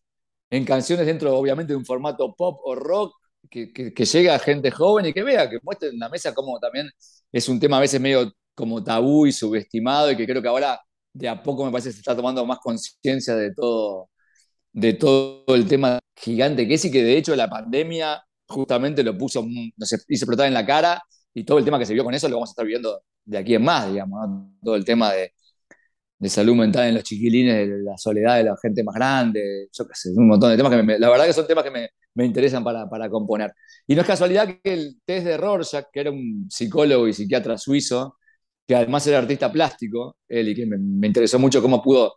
en 0.48 0.64
canciones 0.64 1.04
dentro, 1.04 1.36
obviamente, 1.36 1.72
de 1.72 1.76
un 1.76 1.84
formato 1.84 2.34
pop 2.36 2.60
o 2.64 2.76
rock, 2.76 3.14
que, 3.50 3.72
que, 3.72 3.92
que 3.92 4.04
llegue 4.04 4.30
a 4.30 4.38
gente 4.38 4.70
joven 4.70 5.06
y 5.06 5.12
que 5.12 5.24
vea, 5.24 5.50
que 5.50 5.58
muestre 5.60 5.88
en 5.88 5.98
la 5.98 6.08
mesa 6.08 6.32
cómo 6.32 6.60
también 6.60 6.88
es 7.32 7.48
un 7.48 7.58
tema 7.58 7.78
a 7.78 7.80
veces 7.80 8.00
medio 8.00 8.32
como 8.54 8.84
tabú 8.84 9.26
y 9.26 9.32
subestimado 9.32 10.12
y 10.12 10.16
que 10.16 10.26
creo 10.26 10.40
que 10.40 10.48
ahora 10.48 10.80
de 11.12 11.28
a 11.28 11.42
poco 11.42 11.64
me 11.64 11.70
parece 11.70 11.90
que 11.90 11.94
se 11.94 12.00
está 12.00 12.16
tomando 12.16 12.44
más 12.46 12.58
conciencia 12.58 13.34
de 13.36 13.52
todo, 13.54 14.10
de 14.72 14.94
todo 14.94 15.44
el 15.54 15.66
tema 15.66 15.98
gigante 16.16 16.66
que 16.68 16.74
es 16.74 16.84
y 16.84 16.90
que 16.90 17.02
de 17.02 17.16
hecho 17.16 17.34
la 17.36 17.48
pandemia 17.48 18.22
justamente 18.46 19.02
lo 19.02 19.16
puso, 19.16 19.44
nos 19.76 19.92
hizo 19.92 20.04
explotar 20.08 20.46
en 20.46 20.54
la 20.54 20.66
cara 20.66 21.02
y 21.34 21.44
todo 21.44 21.58
el 21.58 21.64
tema 21.64 21.78
que 21.78 21.86
se 21.86 21.94
vio 21.94 22.04
con 22.04 22.14
eso 22.14 22.28
lo 22.28 22.36
vamos 22.36 22.50
a 22.50 22.52
estar 22.52 22.66
viendo 22.66 23.02
de 23.24 23.38
aquí 23.38 23.54
en 23.54 23.62
más, 23.62 23.90
digamos, 23.90 24.20
todo 24.62 24.76
el 24.76 24.84
tema 24.84 25.12
de, 25.12 25.32
salud 26.28 26.54
mental 26.54 26.88
en 26.88 26.94
los 26.94 27.04
chiquilines, 27.04 27.68
la 27.84 27.98
soledad 27.98 28.36
de 28.36 28.44
la 28.44 28.56
gente 28.62 28.84
más 28.84 28.94
grande, 28.94 29.68
yo 29.72 29.86
qué 29.86 29.94
sé, 29.94 30.10
un 30.10 30.28
montón 30.28 30.50
de 30.50 30.56
temas 30.56 30.70
que 30.70 30.82
me, 30.82 30.98
la 30.98 31.10
verdad 31.10 31.26
que 31.26 31.32
son 31.32 31.46
temas 31.48 31.64
que 31.64 31.70
me, 31.70 31.88
me 32.14 32.24
interesan 32.24 32.62
para, 32.62 32.88
para, 32.88 33.08
componer. 33.10 33.52
Y 33.88 33.94
no 33.96 34.02
es 34.02 34.06
casualidad 34.06 34.48
que 34.62 34.72
el 34.72 35.00
test 35.04 35.26
de 35.26 35.36
Rorschach, 35.36 35.86
que 35.92 36.00
era 36.00 36.10
un 36.12 36.46
psicólogo 36.48 37.08
y 37.08 37.12
psiquiatra 37.12 37.58
suizo, 37.58 38.18
que 38.66 38.74
además 38.74 39.06
era 39.06 39.18
artista 39.18 39.50
plástico, 39.50 40.16
él, 40.28 40.48
y 40.48 40.54
que 40.54 40.66
me, 40.66 40.78
me 40.78 41.06
interesó 41.06 41.38
mucho 41.38 41.60
cómo 41.60 41.82
pudo 41.82 42.14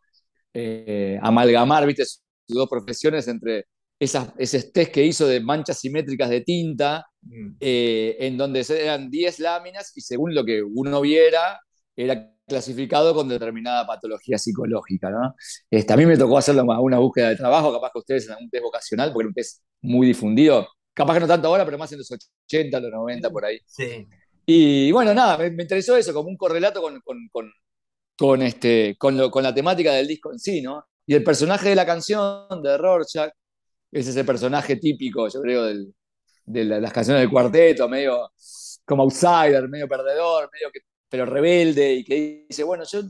eh, 0.53 1.19
amalgamar, 1.21 1.85
viste, 1.85 2.05
sus 2.05 2.21
dos 2.47 2.69
profesiones 2.69 3.27
entre 3.27 3.65
esas, 3.99 4.31
esos 4.37 4.71
test 4.71 4.91
que 4.91 5.03
hizo 5.03 5.27
de 5.27 5.39
manchas 5.41 5.79
simétricas 5.79 6.29
de 6.29 6.41
tinta, 6.41 7.05
mm. 7.21 7.57
eh, 7.59 8.15
en 8.19 8.37
donde 8.37 8.65
eran 8.69 9.09
10 9.09 9.39
láminas 9.39 9.91
y 9.95 10.01
según 10.01 10.33
lo 10.33 10.45
que 10.45 10.61
uno 10.63 11.01
viera, 11.01 11.59
era 11.95 12.31
clasificado 12.47 13.13
con 13.13 13.27
determinada 13.27 13.85
patología 13.85 14.37
psicológica. 14.37 15.09
¿no? 15.09 15.35
Este, 15.69 15.91
a 15.91 15.97
mí 15.97 16.05
me 16.05 16.17
tocó 16.17 16.37
hacerlo 16.37 16.63
una 16.79 16.99
búsqueda 16.99 17.29
de 17.29 17.35
trabajo, 17.35 17.73
capaz 17.73 17.91
que 17.91 17.99
ustedes 17.99 18.29
en 18.29 18.35
un 18.41 18.49
test 18.49 18.63
vocacional, 18.63 19.11
porque 19.11 19.23
era 19.23 19.29
un 19.29 19.33
test 19.33 19.61
muy 19.81 20.07
difundido, 20.07 20.67
capaz 20.93 21.15
que 21.15 21.19
no 21.21 21.27
tanto 21.27 21.47
ahora, 21.47 21.65
pero 21.65 21.77
más 21.77 21.91
en 21.91 21.99
los 21.99 22.11
80, 22.11 22.79
los 22.79 22.91
90, 22.91 23.29
por 23.29 23.45
ahí. 23.45 23.59
Sí. 23.65 24.07
Y 24.45 24.91
bueno, 24.91 25.13
nada, 25.13 25.37
me, 25.37 25.47
interesó 25.47 25.97
eso, 25.97 26.13
como 26.13 26.29
un 26.29 26.37
correlato 26.37 26.81
con, 26.81 27.01
con, 27.01 27.51
con, 28.17 28.41
este, 28.41 28.95
con, 28.97 29.17
lo, 29.17 29.31
con, 29.31 29.43
la 29.43 29.53
temática 29.53 29.93
del 29.93 30.07
disco 30.07 30.31
en 30.31 30.39
sí, 30.39 30.61
¿no? 30.61 30.85
Y 31.05 31.15
el 31.15 31.23
personaje 31.23 31.69
de 31.69 31.75
la 31.75 31.85
canción 31.85 32.61
de 32.61 32.77
Rorschach 32.77 33.31
es 33.91 34.07
ese 34.07 34.23
personaje 34.23 34.75
típico, 34.77 35.27
yo 35.29 35.41
creo, 35.41 35.63
del, 35.63 35.93
de 36.45 36.65
la, 36.65 36.79
las 36.79 36.93
canciones 36.93 37.21
del 37.21 37.31
cuarteto, 37.31 37.89
medio 37.89 38.31
como 38.85 39.03
outsider, 39.03 39.67
medio 39.67 39.87
perdedor, 39.87 40.49
pero 41.09 41.25
rebelde, 41.25 41.93
y 41.95 42.03
que 42.03 42.45
dice, 42.47 42.63
bueno, 42.63 42.83
yo 42.89 43.01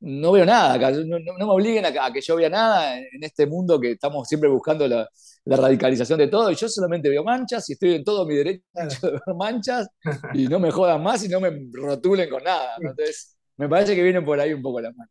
no 0.00 0.32
veo 0.32 0.44
nada 0.44 0.74
acá, 0.74 0.90
no, 0.92 1.18
no, 1.18 1.34
me 1.38 1.44
obliguen 1.44 1.84
a, 1.84 2.06
a, 2.06 2.12
que 2.12 2.20
yo 2.20 2.36
vea 2.36 2.48
nada 2.48 2.98
en, 2.98 3.22
este 3.22 3.46
mundo 3.46 3.80
que 3.80 3.92
estamos 3.92 4.28
siempre 4.28 4.48
buscando 4.48 4.86
la, 4.86 5.08
la 5.44 5.56
radicalización 5.56 6.18
de 6.18 6.28
todo, 6.28 6.50
y 6.50 6.54
yo 6.54 6.68
solamente 6.68 7.08
veo 7.08 7.24
manchas 7.24 7.68
y 7.70 7.72
estoy 7.72 7.94
en 7.94 8.04
todo 8.04 8.26
mi 8.26 8.36
derecho 8.36 8.62
de 9.02 9.10
ver 9.12 9.20
manchas 9.36 9.88
y 10.34 10.46
no 10.46 10.60
me 10.60 10.70
jodan 10.70 11.02
más 11.02 11.24
y 11.24 11.28
no 11.28 11.40
me 11.40 11.50
rotulen 11.72 12.28
con 12.30 12.44
nada. 12.44 12.76
¿no? 12.80 12.90
Entonces, 12.90 13.36
me 13.56 13.68
parece 13.68 13.96
que 13.96 14.02
vienen 14.02 14.24
por 14.24 14.38
ahí 14.38 14.52
un 14.52 14.62
poco 14.62 14.80
la 14.80 14.92
mano. 14.92 15.10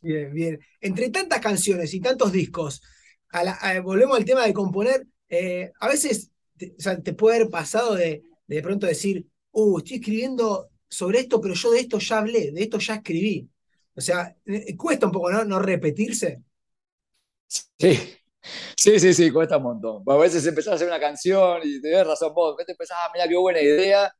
Bien, 0.00 0.32
bien. 0.34 0.58
Entre 0.80 1.10
tantas 1.10 1.40
canciones 1.40 1.94
y 1.94 2.00
tantos 2.00 2.32
discos, 2.32 2.82
a 3.30 3.44
la, 3.44 3.52
a, 3.52 3.80
volvemos 3.80 4.16
al 4.16 4.24
tema 4.24 4.44
de 4.44 4.52
componer, 4.52 5.06
eh, 5.28 5.70
a 5.80 5.88
veces 5.88 6.30
te, 6.56 6.74
o 6.78 6.82
sea, 6.82 7.00
te, 7.00 7.14
puede 7.14 7.36
haber 7.36 7.50
pasado 7.50 7.94
de, 7.94 8.22
de 8.46 8.62
pronto 8.62 8.86
decir, 8.86 9.26
uh, 9.52 9.78
estoy 9.78 9.96
escribiendo 9.96 10.68
sobre 10.88 11.20
esto, 11.20 11.40
pero 11.40 11.54
yo 11.54 11.70
de 11.70 11.80
esto 11.80 11.98
ya 11.98 12.18
hablé, 12.18 12.52
de 12.52 12.62
esto 12.62 12.78
ya 12.78 12.96
escribí. 12.96 13.48
O 13.96 14.00
sea, 14.00 14.36
eh, 14.46 14.76
cuesta 14.76 15.06
un 15.06 15.12
poco, 15.12 15.30
¿no? 15.30 15.44
No 15.44 15.58
repetirse. 15.58 16.42
Sí, 17.78 18.18
Sí, 18.76 19.00
sí, 19.00 19.14
sí, 19.14 19.30
cuesta 19.30 19.56
un 19.56 19.62
montón. 19.64 20.02
A 20.06 20.16
veces 20.16 20.46
empezás 20.46 20.72
a 20.72 20.76
hacer 20.76 20.88
una 20.88 21.00
canción 21.00 21.60
y 21.64 21.80
te 21.80 21.90
das 21.90 22.06
razón 22.06 22.34
vos, 22.34 22.56
te 22.64 22.72
empezás, 22.72 22.96
ah, 23.00 23.10
mira 23.14 23.26
qué 23.26 23.36
buena 23.36 23.60
idea, 23.60 24.12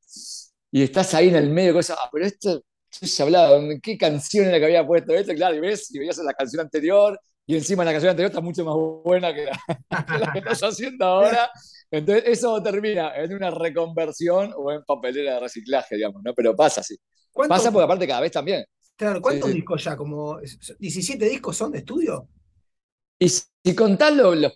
y 0.71 0.83
estás 0.83 1.13
ahí 1.15 1.29
en 1.29 1.37
el 1.37 1.51
medio, 1.51 1.75
cosa, 1.75 1.95
ah, 1.99 2.09
pero 2.13 2.25
esto, 2.27 2.63
yo 3.01 3.07
ya 3.07 3.25
hablaba, 3.25 3.61
¿qué 3.83 3.99
canción 3.99 4.47
era 4.47 4.59
que 4.59 4.65
había 4.65 4.87
puesto 4.87 5.13
esto? 5.15 5.35
Claro, 5.35 5.57
y 5.57 5.61
ves, 5.61 5.95
y 5.95 5.99
veías 5.99 6.19
la 6.19 6.33
canción 6.33 6.63
anterior, 6.63 7.21
y 7.47 7.57
encima 7.57 7.85
la 7.85 7.93
canción 7.93 8.11
anterior 8.11 8.31
está 8.31 8.41
mucho 8.41 8.65
más 8.65 8.75
buena 9.05 9.35
que 9.35 9.45
la 9.45 9.59
que, 10.07 10.19
la 10.19 10.33
que 10.33 10.39
estás 10.39 10.63
haciendo 10.63 11.05
ahora. 11.05 11.51
Entonces, 11.91 12.25
eso 12.27 12.63
termina 12.63 13.15
en 13.17 13.35
una 13.35 13.51
reconversión 13.51 14.53
o 14.57 14.73
en 14.73 14.83
papelera 14.85 15.35
de 15.35 15.41
reciclaje, 15.41 15.97
digamos, 15.97 16.23
¿no? 16.25 16.33
Pero 16.35 16.57
pasa 16.57 16.81
así. 16.81 16.97
Pasa 17.49 17.71
porque 17.71 17.85
aparte 17.85 18.07
cada 18.07 18.21
vez 18.23 18.33
también 18.33 18.65
Claro, 18.97 19.21
¿cuántos 19.21 19.53
discos 19.53 19.83
ya? 19.83 19.97
¿Como 19.97 20.39
17 20.79 21.29
discos 21.29 21.57
son 21.57 21.73
de 21.73 21.79
estudio? 21.79 22.29
Y 23.19 23.29
si 23.29 23.75
contarlo, 23.75 24.35
eh, 24.35 24.51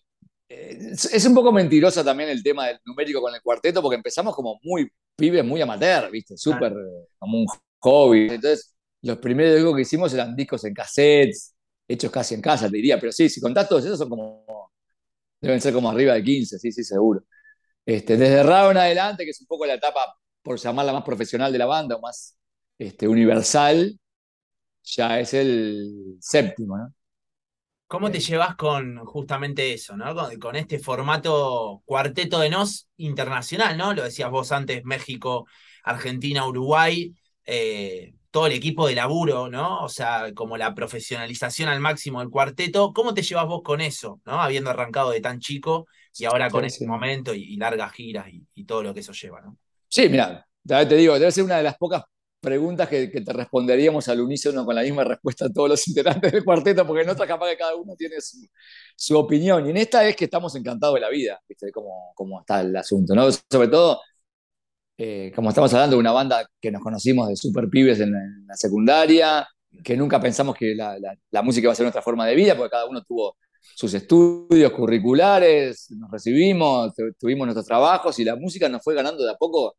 es 0.92 1.26
un 1.26 1.35
poco 1.35 1.52
mentiroso 1.52 2.04
también 2.04 2.30
el 2.30 2.42
tema 2.42 2.68
del 2.68 2.78
numérico 2.85 3.21
con 3.21 3.35
el 3.35 3.42
cuarteto, 3.42 3.83
porque 3.83 3.97
empezamos 3.97 4.35
como 4.35 4.59
muy 4.62 4.90
pibes, 5.16 5.45
muy 5.45 5.61
amateur, 5.61 6.11
¿viste? 6.11 6.37
Súper 6.37 6.73
como 7.18 7.38
un 7.38 7.47
hobby. 7.80 8.28
Entonces, 8.30 8.75
los 9.02 9.18
primeros 9.18 9.57
discos 9.57 9.75
que 9.75 9.83
hicimos 9.83 10.14
eran 10.14 10.35
discos 10.35 10.64
en 10.64 10.75
cassettes, 10.75 11.54
hechos 11.87 12.11
casi 12.11 12.35
en 12.35 12.40
casa, 12.40 12.68
te 12.71 12.76
diría. 12.76 12.99
Pero 12.99 13.12
sí, 13.12 13.28
si 13.28 13.40
contás 13.40 13.68
todos 13.68 13.85
esos 13.85 13.99
son 13.99 14.09
como. 14.09 14.71
Deben 15.40 15.61
ser 15.61 15.73
como 15.73 15.90
arriba 15.90 16.14
de 16.14 16.25
15, 16.25 16.59
sí, 16.59 16.73
sí, 16.73 16.83
seguro. 16.83 17.23
Este, 17.87 18.16
desde 18.16 18.42
Raro 18.42 18.73
en 18.73 18.76
adelante, 18.76 19.25
que 19.25 19.30
es 19.30 19.40
un 19.40 19.47
poco 19.47 19.66
la 19.66 19.75
etapa, 19.75 20.00
por 20.42 20.59
llamarla 20.59 20.92
más 20.92 21.04
profesional 21.04 21.52
de 21.52 21.59
la 21.59 21.66
banda, 21.66 21.97
o 21.97 22.00
más 22.00 22.37
este, 22.78 23.07
universal, 23.07 23.99
ya 24.97 25.21
es 25.21 25.35
el 25.35 26.16
séptimo, 26.21 26.76
¿no? 26.76 26.95
¿Cómo 27.87 28.11
te 28.11 28.21
llevas 28.21 28.54
con 28.57 28.99
justamente 29.07 29.73
eso, 29.73 29.97
¿no? 29.97 30.14
Con, 30.38 30.57
este 30.57 30.78
formato 30.78 31.83
cuarteto 31.87 32.38
de 32.38 32.50
nos 32.50 32.87
internacional, 32.99 33.78
¿no? 33.78 33.95
Lo 33.95 34.04
decías 34.04 34.30
vos 34.30 34.52
antes, 34.52 34.85
México, 34.85 35.47
Argentina, 35.85 36.47
Uruguay, 36.47 37.14
eh, 37.47 38.12
todo 38.30 38.47
el 38.47 38.52
equipo 38.52 38.87
de 38.87 38.95
laburo, 38.95 39.49
¿no? 39.49 39.83
O 39.83 39.88
sea, 39.88 40.35
como 40.35 40.59
la 40.59 40.75
profesionalización 40.75 41.71
al 41.71 41.80
máximo 41.80 42.21
del 42.21 42.28
cuarteto. 42.28 42.92
¿Cómo 42.92 43.14
te 43.14 43.23
llevas 43.23 43.47
vos 43.47 43.62
con 43.64 43.80
eso, 43.80 44.21
¿no? 44.26 44.42
Habiendo 44.42 44.68
arrancado 44.68 45.11
de 45.11 45.23
tan 45.23 45.40
chico 45.40 45.87
y 46.18 46.26
ahora 46.26 46.50
con 46.50 46.66
ese 46.66 46.87
momento 46.87 47.33
y, 47.33 47.57
largas 47.57 47.92
giras 47.92 48.26
y, 48.28 48.64
todo 48.64 48.83
lo 48.83 48.92
que 48.92 49.00
eso 49.00 49.12
lleva, 49.12 49.40
¿no? 49.40 49.57
Sí, 49.88 50.11
mira, 50.11 50.47
te 50.66 50.95
digo, 50.95 51.18
debe 51.18 51.33
ser 51.33 51.45
una 51.45 51.57
de 51.57 51.62
las 51.62 51.78
pocas 51.78 52.04
preguntas 52.40 52.88
que, 52.88 53.09
te 53.09 53.33
responderíamos 53.33 54.09
al 54.09 54.21
unísono 54.21 54.64
con 54.64 54.75
la 54.75 54.83
misma 54.83 55.04
respuesta 55.04 55.47
a 55.47 55.50
todos 55.50 55.68
los 55.68 55.88
integrantes 55.88 56.33
del 56.33 56.45
cuarteto, 56.45 56.87
porque 56.87 57.02
en 57.02 57.11
otra 57.11 57.26
capaz 57.26 57.50
que 57.50 57.57
cada 57.57 57.76
uno 57.76 57.95
tiene 57.97 58.16
su, 58.97 59.16
opinión. 59.16 59.66
Y 59.66 59.71
en 59.71 59.76
esta 59.78 60.07
es 60.07 60.16
que 60.16 60.25
estamos 60.25 60.54
encantados 60.54 60.95
de 60.95 61.00
la 61.00 61.09
vida, 61.09 61.40
¿viste? 61.49 61.71
Cómo, 61.73 62.12
cómo 62.14 62.40
está 62.40 62.61
el 62.61 62.76
asunto, 62.76 63.14
¿no? 63.14 63.28
Sobre 63.33 63.68
todo, 63.68 64.00
eh, 64.97 65.33
como 65.35 65.50
estamos 65.50 65.73
hablando 65.75 65.97
de 65.97 66.00
una 66.00 66.12
banda 66.12 66.49
que 66.61 66.71
nos 66.71 66.83
conocimos 66.83 67.28
de 67.28 67.37
super 67.37 67.68
pibes 67.68 68.00
en, 68.00 68.12
la 68.47 68.57
secundaria, 68.57 69.47
que 69.85 69.97
nunca 69.97 70.21
pensamos 70.21 70.57
que 70.57 70.75
la, 70.75 71.42
música 71.42 71.66
iba 71.66 71.73
a 71.73 71.76
ser 71.76 71.85
nuestra 71.85 72.02
forma 72.02 72.26
de 72.26 72.35
vida, 72.35 72.57
porque 72.57 72.71
cada 72.71 72.87
uno 72.87 73.02
tuvo 73.02 73.37
sus 73.61 73.92
estudios 73.95 74.73
curriculares, 74.73 75.90
nos 75.90 76.11
recibimos, 76.11 76.92
tuvimos 77.18 77.47
nuestros 77.47 77.66
trabajos 77.66 78.18
y 78.18 78.25
la 78.25 78.37
música 78.37 78.68
nos 78.68 78.83
fue 78.83 78.95
ganando 78.95 79.25
de 79.25 79.30
a 79.30 79.37
poco 79.37 79.76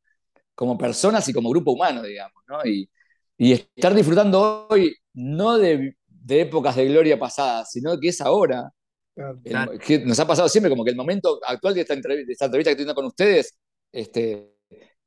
como 0.60 0.78
personas 0.78 1.26
y 1.30 1.32
como 1.32 1.50
grupo 1.50 1.72
humano, 1.72 2.04
digamos, 2.04 2.44
¿no? 2.46 2.66
Y, 2.66 2.90
y 3.38 3.54
estar 3.54 3.96
disfrutando 3.96 4.68
hoy, 4.70 4.94
no 5.14 5.58
de, 5.58 5.96
de, 6.06 6.42
épocas 6.42 6.76
de 6.76 6.86
gloria 6.86 7.18
pasadas, 7.18 7.72
sino 7.72 7.98
que 7.98 8.10
es 8.10 8.20
ahora. 8.20 8.70
que 9.86 10.00
nos 10.00 10.20
ha 10.20 10.28
pasado 10.28 10.50
siempre 10.50 10.70
como 10.70 10.84
que 10.84 10.92
el 10.92 10.98
momento 10.98 11.40
actual 11.48 11.76
de 11.76 11.82
esta, 11.82 11.94
entrevista, 11.94 12.34
esta 12.34 12.46
entrevista 12.48 12.72
que 12.72 12.74
estoy 12.74 12.84
teniendo 12.84 12.96
con 12.96 13.06
ustedes, 13.06 13.58
este, 13.94 14.58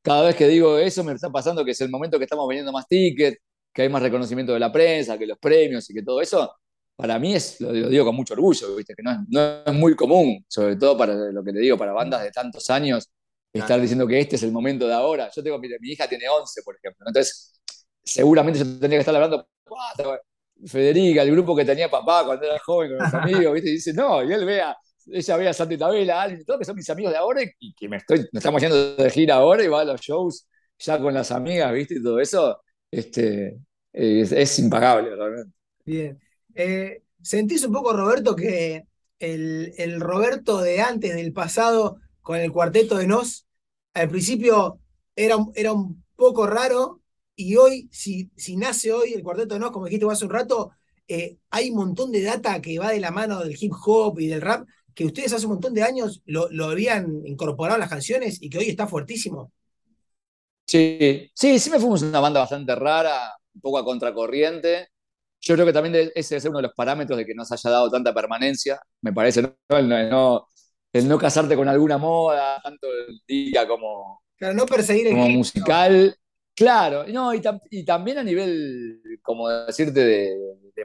cada 0.01 0.23
vez 0.23 0.37
que 0.37 0.49
digo 0.49 0.79
eso 0.79 1.05
me 1.05 1.13
está 1.13 1.29
pasando 1.29 1.67
que 1.67 1.73
es 1.73 1.81
el 1.83 1.91
momento 1.91 2.17
que 2.17 2.25
estamos 2.25 2.49
vendiendo 2.49 2.73
más 2.73 2.89
tickets, 2.89 3.37
que 3.75 3.83
hay 3.83 3.91
más 3.91 4.01
reconocimiento 4.01 4.55
de 4.55 4.59
la 4.59 4.73
prensa, 4.73 5.19
que 5.19 5.27
los 5.27 5.39
premios 5.39 5.91
y 5.91 5.93
que 5.93 6.03
todo 6.03 6.23
eso, 6.23 6.51
para 6.97 7.19
mí 7.19 7.35
es, 7.35 7.61
lo, 7.61 7.73
digo 7.73 8.07
con 8.07 8.17
mucho 8.17 8.33
orgullo, 8.33 8.75
¿viste? 8.75 8.95
que 8.95 9.03
no 9.03 9.11
es, 9.11 9.19
no 9.29 9.65
es, 9.67 9.75
muy 9.75 9.95
común, 9.97 10.47
sobre 10.49 10.77
todo 10.77 10.97
para 10.97 11.15
lo 11.15 11.45
que 11.45 11.53
te 11.53 11.59
digo, 11.59 11.77
para 11.77 11.93
bandas 11.93 12.23
de 12.23 12.31
tantos 12.31 12.71
años, 12.71 13.11
estar 13.53 13.81
diciendo 13.81 14.07
que 14.07 14.19
este 14.19 14.37
es 14.37 14.43
el 14.43 14.53
momento 14.53 14.87
de 14.87 14.95
ahora. 14.95 15.31
Yo 15.35 15.43
tengo, 15.43 15.59
mi 15.59 15.69
hija 15.83 16.09
tiene 16.09 16.29
11, 16.29 16.63
por 16.63 16.77
ejemplo. 16.77 17.07
Entonces, 17.07 17.61
seguramente 18.03 18.59
yo 18.59 18.65
tendría 18.65 18.99
que 18.99 19.01
estar 19.01 19.15
hablando, 19.15 19.47
Federica, 20.67 21.23
el 21.23 21.33
grupo 21.33 21.57
que 21.57 21.65
tenía 21.65 21.91
papá 21.91 22.25
cuando 22.25 22.47
era 22.47 22.59
joven 22.59 22.91
con 22.91 22.99
los 22.99 23.15
amigos, 23.15 23.55
¿viste? 23.55 23.71
Y 23.71 23.73
dice, 23.75 23.93
no, 23.93 24.23
y 24.23 24.33
él 24.33 24.45
vea, 24.45 24.77
ella 25.07 25.37
ve 25.37 25.49
a 25.49 25.53
Santa 25.53 25.75
Isabela, 25.75 26.29
todos 26.47 26.61
que 26.61 26.65
son 26.65 26.77
mis 26.77 26.89
amigos 26.91 27.13
de 27.13 27.19
ahora 27.19 27.43
y 27.59 27.75
que 27.75 27.89
me 27.89 27.97
estoy, 27.97 28.21
nos 28.21 28.35
estamos 28.35 28.61
yendo 28.61 28.95
de 28.97 29.11
gira 29.11 29.37
ahora 29.37 29.65
y 29.65 29.69
va 29.69 29.81
a 29.81 29.85
los 29.85 30.01
shows 30.01 30.47
ya 30.79 30.99
con 30.99 31.15
las 31.15 31.31
amigas, 31.31 31.73
¿viste? 31.73 31.95
Y 31.95 32.03
todo 32.03 32.21
eso, 32.21 32.63
este, 32.91 33.59
es, 33.93 34.59
impagable 34.59 35.15
realmente. 35.15 35.53
Bien. 35.85 36.19
Eh, 36.55 37.03
¿Sentís 37.21 37.65
un 37.65 37.73
poco, 37.73 37.93
Roberto, 37.93 38.35
que 38.35 38.85
el, 39.19 39.73
el 39.77 40.01
Roberto 40.01 40.61
de 40.61 40.81
antes, 40.81 41.15
del 41.15 41.33
pasado, 41.33 41.99
con 42.23 42.39
el 42.39 42.53
cuarteto 42.53 42.97
de 42.97 43.07
Nos, 43.07 43.47
al 43.95 44.09
principio 44.09 44.81
era, 45.17 45.37
era 45.55 45.73
un 45.73 46.05
poco 46.17 46.47
raro 46.47 47.01
y 47.37 47.57
hoy, 47.57 47.89
si, 47.93 48.31
si 48.37 48.57
nace 48.57 48.93
hoy 48.93 49.15
el 49.15 49.23
cuarteto 49.23 49.55
de 49.55 49.61
Nos, 49.61 49.71
como 49.73 49.87
dijiste 49.87 50.07
hace 50.11 50.25
un 50.25 50.31
rato, 50.31 50.73
eh, 51.09 51.39
hay 51.51 51.71
un 51.71 51.77
montón 51.77 52.13
de 52.13 52.23
data 52.23 52.61
que 52.61 52.79
va 52.79 52.91
de 52.91 53.01
la 53.01 53.11
mano 53.11 53.41
del 53.41 53.57
hip 53.61 53.73
hop 53.85 54.21
y 54.21 54.29
del 54.29 54.41
rap 54.41 54.67
que 54.95 55.07
ustedes 55.07 55.33
hace 55.33 55.47
un 55.47 55.53
montón 55.53 55.75
de 55.75 55.83
años 55.83 56.23
lo, 56.27 56.49
lo 56.51 56.67
habían 56.67 57.27
incorporado 57.27 57.77
a 57.77 57.79
las 57.79 57.89
canciones 57.89 58.41
y 58.43 58.51
que 58.51 58.59
hoy 58.59 58.69
está 58.69 58.87
fuertísimo. 58.87 59.53
Sí, 60.67 61.31
sí, 61.35 61.71
me 61.71 61.79
fuimos 61.79 62.03
una 62.03 62.21
banda 62.21 62.41
bastante 62.41 62.75
rara, 62.75 63.33
un 63.55 63.61
poco 63.61 63.79
a 63.79 63.85
contracorriente. 63.85 64.89
Yo 65.41 65.55
creo 65.55 65.67
que 65.67 65.73
también 65.73 66.11
ese 66.15 66.37
es 66.37 66.45
uno 66.45 66.59
de 66.59 66.63
los 66.65 66.73
parámetros 66.75 67.19
de 67.19 67.27
que 67.27 67.35
nos 67.35 67.51
haya 67.53 67.71
dado 67.71 67.91
tanta 67.91 68.15
permanencia, 68.15 68.81
me 69.03 69.13
parece, 69.13 69.43
no 69.43 70.49
el 70.93 71.09
no 71.09 71.19
casarte 71.19 71.57
con 71.57 71.69
alguna 71.69 71.99
moda, 71.99 72.61
tanto 72.63 72.87
el 72.87 73.21
día 73.27 73.67
como, 73.67 74.23
claro, 74.37 74.55
no 74.55 74.67
perseguir 74.67 75.09
el 75.09 75.15
como 75.15 75.29
musical. 75.31 76.17
Claro, 76.55 77.07
no, 77.09 77.33
y, 77.35 77.41
también 77.85 78.19
a 78.19 78.23
nivel, 78.23 79.01
como 79.23 79.49
decirte, 79.49 80.01
de, 80.05 80.37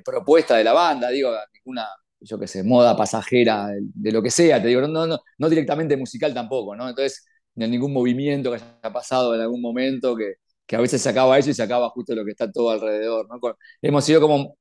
propuesta 0.03 0.55
de 0.55 0.63
la 0.63 0.71
banda, 0.71 1.09
digo, 1.09 1.31
ninguna, 1.53 1.87
yo 2.21 2.39
qué 2.39 2.47
sé, 2.47 2.63
moda 2.63 2.95
pasajera, 2.95 3.69
de, 3.77 4.11
lo 4.11 4.21
que 4.23 4.31
sea, 4.31 4.61
te 4.61 4.69
digo, 4.69 4.81
no, 4.81 5.05
no, 5.05 5.19
no 5.37 5.49
directamente 5.49 5.97
musical 5.97 6.33
tampoco, 6.33 6.75
¿no? 6.75 6.87
Entonces, 6.87 7.27
ni 7.55 7.67
ningún 7.67 7.91
movimiento 7.91 8.51
que 8.51 8.57
haya 8.57 8.93
pasado 8.93 9.35
en 9.35 9.41
algún 9.41 9.61
momento 9.61 10.15
que, 10.15 10.35
que 10.65 10.75
a 10.75 10.79
veces 10.79 11.01
se 11.01 11.09
acaba 11.09 11.37
eso 11.37 11.49
y 11.49 11.53
se 11.53 11.63
acaba 11.63 11.89
justo 11.89 12.15
lo 12.15 12.23
que 12.23 12.31
está 12.31 12.49
todo 12.51 12.69
alrededor, 12.69 13.27
¿no? 13.29 13.39
Hemos 13.81 14.05
sido 14.05 14.21
como 14.21 14.57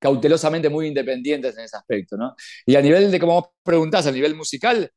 cautelosamente 0.00 0.68
muy 0.68 0.88
independientes 0.88 1.56
en 1.56 1.64
ese 1.64 1.76
aspecto, 1.76 2.16
¿no? 2.16 2.34
Y 2.66 2.74
a 2.74 2.82
nivel 2.82 3.10
de, 3.10 3.20
como 3.20 3.34
vos 3.34 3.50
preguntás, 3.62 4.06
a 4.06 4.12
nivel 4.12 4.34
musical, 4.34 4.90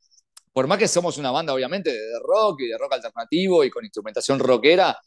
por 0.51 0.67
más 0.67 0.77
que 0.79 0.87
somos 0.87 1.17
una 1.17 1.31
banda, 1.31 1.53
obviamente, 1.53 1.91
de 1.91 2.19
rock 2.25 2.61
y 2.61 2.67
de 2.67 2.77
rock 2.77 2.93
alternativo 2.93 3.63
y 3.63 3.69
con 3.69 3.83
instrumentación 3.83 4.39
rockera, 4.39 4.97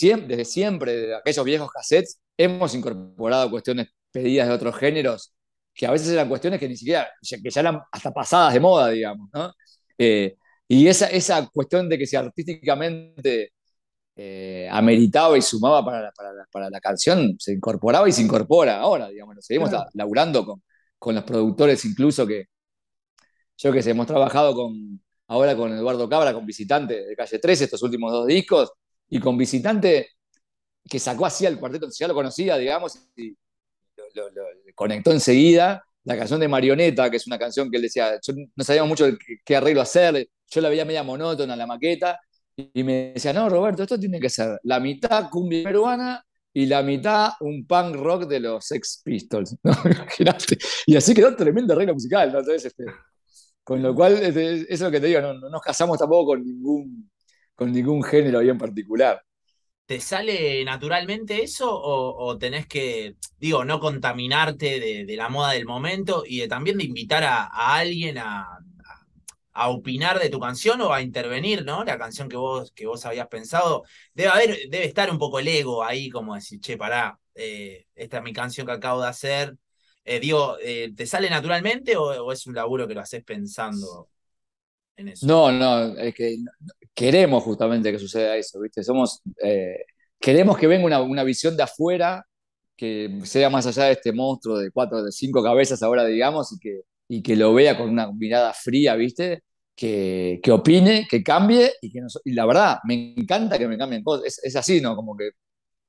desde 0.00 0.44
siempre, 0.44 0.96
de 0.96 1.16
aquellos 1.16 1.44
viejos 1.44 1.70
cassettes, 1.70 2.20
hemos 2.36 2.74
incorporado 2.74 3.50
cuestiones 3.50 3.88
pedidas 4.12 4.48
de 4.48 4.54
otros 4.54 4.76
géneros, 4.76 5.34
que 5.74 5.86
a 5.86 5.90
veces 5.90 6.10
eran 6.10 6.28
cuestiones 6.28 6.60
que 6.60 6.68
ni 6.68 6.76
siquiera, 6.76 7.10
que 7.20 7.50
ya 7.50 7.60
eran 7.60 7.80
hasta 7.90 8.12
pasadas 8.12 8.54
de 8.54 8.60
moda, 8.60 8.90
digamos, 8.90 9.28
¿no? 9.32 9.52
Eh, 9.98 10.36
y 10.68 10.86
esa, 10.86 11.06
esa 11.08 11.48
cuestión 11.48 11.88
de 11.88 11.98
que 11.98 12.06
si 12.06 12.16
artísticamente 12.16 13.52
eh, 14.16 14.68
ameritaba 14.70 15.38
y 15.38 15.42
sumaba 15.42 15.84
para 15.84 16.02
la, 16.02 16.12
para, 16.50 16.70
la, 16.70 16.80
canción, 16.80 17.36
se 17.38 17.52
incorporaba 17.54 18.08
y 18.08 18.12
se 18.12 18.22
incorpora 18.22 18.80
ahora, 18.80 19.08
digamos, 19.08 19.36
seguimos 19.40 19.70
laburando 19.94 20.44
con, 20.44 20.62
con 20.98 21.14
los 21.14 21.24
productores 21.24 21.84
incluso 21.84 22.26
que, 22.26 22.46
yo 23.56 23.72
que 23.72 23.82
sé, 23.82 23.90
hemos 23.90 24.06
trabajado 24.06 24.54
con, 24.54 25.00
ahora 25.28 25.56
con 25.56 25.72
Eduardo 25.72 26.08
Cabra, 26.08 26.32
con 26.34 26.46
Visitante 26.46 27.06
de 27.06 27.16
Calle 27.16 27.38
13, 27.38 27.64
estos 27.64 27.82
últimos 27.82 28.12
dos 28.12 28.26
discos, 28.26 28.72
y 29.08 29.20
con 29.20 29.36
Visitante 29.38 30.10
que 30.88 30.98
sacó 30.98 31.26
así 31.26 31.46
al 31.46 31.58
cuarteto, 31.58 31.88
ya 31.90 32.08
lo 32.08 32.14
conocía, 32.14 32.56
digamos, 32.56 32.98
y 33.16 33.36
lo, 34.14 34.24
conectó 34.74 35.12
enseguida. 35.12 35.84
La 36.04 36.16
canción 36.16 36.40
de 36.40 36.48
Marioneta, 36.48 37.10
que 37.10 37.18
es 37.18 37.26
una 37.26 37.38
canción 37.38 37.70
que 37.70 37.76
él 37.76 37.82
decía, 37.82 38.18
no 38.56 38.64
sabíamos 38.64 38.88
mucho 38.88 39.06
qué 39.44 39.56
arreglo 39.56 39.82
hacer, 39.82 40.28
yo 40.50 40.60
la 40.60 40.70
veía 40.70 40.84
media 40.84 41.02
monótona, 41.02 41.54
la 41.54 41.66
maqueta, 41.66 42.18
y 42.72 42.82
me 42.82 43.12
decía, 43.14 43.32
no, 43.32 43.48
Roberto, 43.48 43.82
esto 43.82 43.98
tiene 43.98 44.20
que 44.20 44.28
ser 44.28 44.58
la 44.64 44.80
mitad 44.80 45.30
cumbia 45.30 45.64
peruana 45.64 46.24
y 46.52 46.66
la 46.66 46.82
mitad 46.82 47.32
un 47.40 47.66
punk 47.66 47.96
rock 47.96 48.26
de 48.26 48.40
los 48.40 48.64
Sex 48.64 49.02
Pistols. 49.04 49.56
¿no? 49.62 49.72
Y 50.86 50.96
así 50.96 51.14
quedó 51.14 51.34
tremenda 51.36 51.74
regla 51.74 51.92
musical. 51.92 52.32
¿no? 52.32 52.40
Entonces, 52.40 52.66
este, 52.66 52.84
con 53.62 53.82
lo 53.82 53.94
cual, 53.94 54.14
este, 54.14 54.54
eso 54.54 54.66
es 54.68 54.80
lo 54.80 54.90
que 54.90 55.00
te 55.00 55.06
digo, 55.08 55.20
no, 55.20 55.34
nos 55.34 55.62
casamos 55.62 55.98
tampoco 55.98 56.32
con 56.32 56.44
ningún, 56.44 57.10
con 57.54 57.72
ningún 57.72 58.02
género 58.02 58.40
ahí 58.40 58.48
en 58.48 58.58
particular. 58.58 59.22
¿Te 59.86 60.00
sale 60.00 60.64
naturalmente 60.64 61.42
eso 61.42 61.68
o, 61.72 62.38
tenés 62.38 62.66
que, 62.68 63.16
digo, 63.38 63.64
no 63.64 63.80
contaminarte 63.80 64.78
de, 65.04 65.16
la 65.16 65.28
moda 65.28 65.52
del 65.52 65.66
momento 65.66 66.22
y 66.24 66.46
también 66.46 66.78
de 66.78 66.84
invitar 66.84 67.24
a 67.24 67.48
alguien 67.74 68.18
a, 68.18 68.60
a 69.52 69.68
opinar 69.68 70.18
de 70.18 70.28
tu 70.28 70.38
canción 70.38 70.80
o 70.80 70.92
a 70.92 71.02
intervenir, 71.02 71.64
¿no? 71.64 71.84
La 71.84 71.98
canción 71.98 72.28
que 72.28 72.36
vos, 72.36 72.72
que 72.72 72.86
vos 72.86 73.04
habías 73.06 73.28
pensado. 73.28 73.84
Debe 74.14 74.28
haber, 74.30 74.58
debe 74.68 74.84
estar 74.84 75.10
un 75.10 75.18
poco 75.18 75.38
el 75.38 75.48
ego 75.48 75.82
ahí, 75.84 76.08
como 76.08 76.34
decir, 76.34 76.60
che, 76.60 76.76
pará, 76.76 77.18
eh, 77.34 77.86
esta 77.94 78.18
es 78.18 78.22
mi 78.22 78.32
canción 78.32 78.66
que 78.66 78.72
acabo 78.72 79.02
de 79.02 79.08
hacer. 79.08 79.56
Eh, 80.04 80.20
digo, 80.20 80.56
eh, 80.62 80.92
¿te 80.96 81.06
sale 81.06 81.28
naturalmente 81.28 81.96
o, 81.96 82.32
es 82.32 82.46
un 82.46 82.54
laburo 82.54 82.86
que 82.86 82.94
lo 82.94 83.00
haces 83.00 83.24
pensando 83.24 84.08
en 84.96 85.08
eso? 85.08 85.26
No, 85.26 85.50
no, 85.52 85.98
es 85.98 86.14
que 86.14 86.36
queremos 86.94 87.42
justamente 87.42 87.92
que 87.92 87.98
suceda 87.98 88.36
eso, 88.36 88.60
¿viste? 88.60 88.82
Somos, 88.82 89.20
queremos 90.18 90.58
que 90.58 90.66
venga 90.66 90.86
una, 90.86 91.02
una 91.02 91.24
visión 91.24 91.56
de 91.56 91.62
afuera 91.64 92.24
que 92.76 93.20
sea 93.24 93.50
más 93.50 93.66
allá 93.66 93.84
de 93.84 93.92
este 93.92 94.12
monstruo 94.12 94.58
de 94.58 94.70
cuatro, 94.70 95.02
de 95.02 95.12
cinco 95.12 95.42
cabezas 95.42 95.82
ahora, 95.82 96.04
digamos, 96.06 96.52
y 96.52 96.58
que, 96.58 96.80
y 97.12 97.22
que 97.24 97.34
lo 97.34 97.52
vea 97.52 97.76
con 97.76 97.88
una 97.90 98.12
mirada 98.12 98.52
fría, 98.54 98.94
¿viste? 98.94 99.42
Que, 99.74 100.38
que 100.40 100.52
opine, 100.52 101.08
que 101.10 101.24
cambie, 101.24 101.72
y 101.82 101.90
que 101.90 102.02
y 102.24 102.32
la 102.34 102.46
verdad, 102.46 102.78
me 102.84 103.14
encanta 103.16 103.58
que 103.58 103.66
me 103.66 103.76
cambien 103.76 104.04
cosas. 104.04 104.26
Es, 104.26 104.40
es 104.44 104.54
así, 104.54 104.80
¿no? 104.80 104.94
Como 104.94 105.16
que 105.16 105.30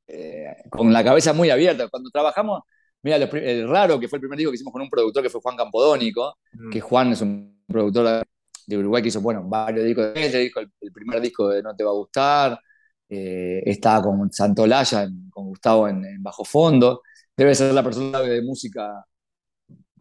eh, 0.08 0.48
con 0.72 0.92
la 0.92 1.04
cabeza 1.04 1.32
muy 1.34 1.52
abierta. 1.52 1.88
Cuando 1.90 2.10
trabajamos, 2.10 2.64
mira, 3.04 3.20
lo, 3.20 3.26
el 3.34 3.70
raro 3.70 4.00
que 4.00 4.08
fue 4.08 4.18
el 4.18 4.22
primer 4.22 4.40
disco 4.40 4.52
que 4.52 4.56
hicimos 4.56 4.74
con 4.74 4.82
un 4.82 4.90
productor 4.90 5.22
que 5.22 5.30
fue 5.30 5.42
Juan 5.42 5.56
Campodónico, 5.56 6.38
mm. 6.54 6.70
que 6.72 6.82
Juan 6.82 7.12
es 7.12 7.22
un 7.22 7.64
productor 7.68 8.24
de 8.66 8.78
Uruguay 8.80 9.04
que 9.04 9.10
hizo, 9.10 9.22
bueno, 9.22 9.44
varios 9.46 9.86
discos 9.86 10.16
de 10.16 10.26
este 10.26 10.40
disco, 10.40 10.60
el, 10.60 10.92
primer 10.92 11.22
disco 11.22 11.50
de 11.50 11.62
No 11.62 11.76
Te 11.76 11.84
Va 11.84 11.92
a 11.92 11.94
Gustar, 11.94 12.60
eh, 13.08 13.62
estaba 13.64 14.02
con 14.02 14.32
Santolaya, 14.34 15.08
con 15.30 15.50
Gustavo 15.50 15.88
en, 15.88 16.24
Bajo 16.24 16.44
Fondo, 16.44 17.04
debe 17.38 17.54
ser 17.54 17.74
la 17.76 17.84
persona 17.84 18.22
de 18.22 18.42
música 18.42 19.06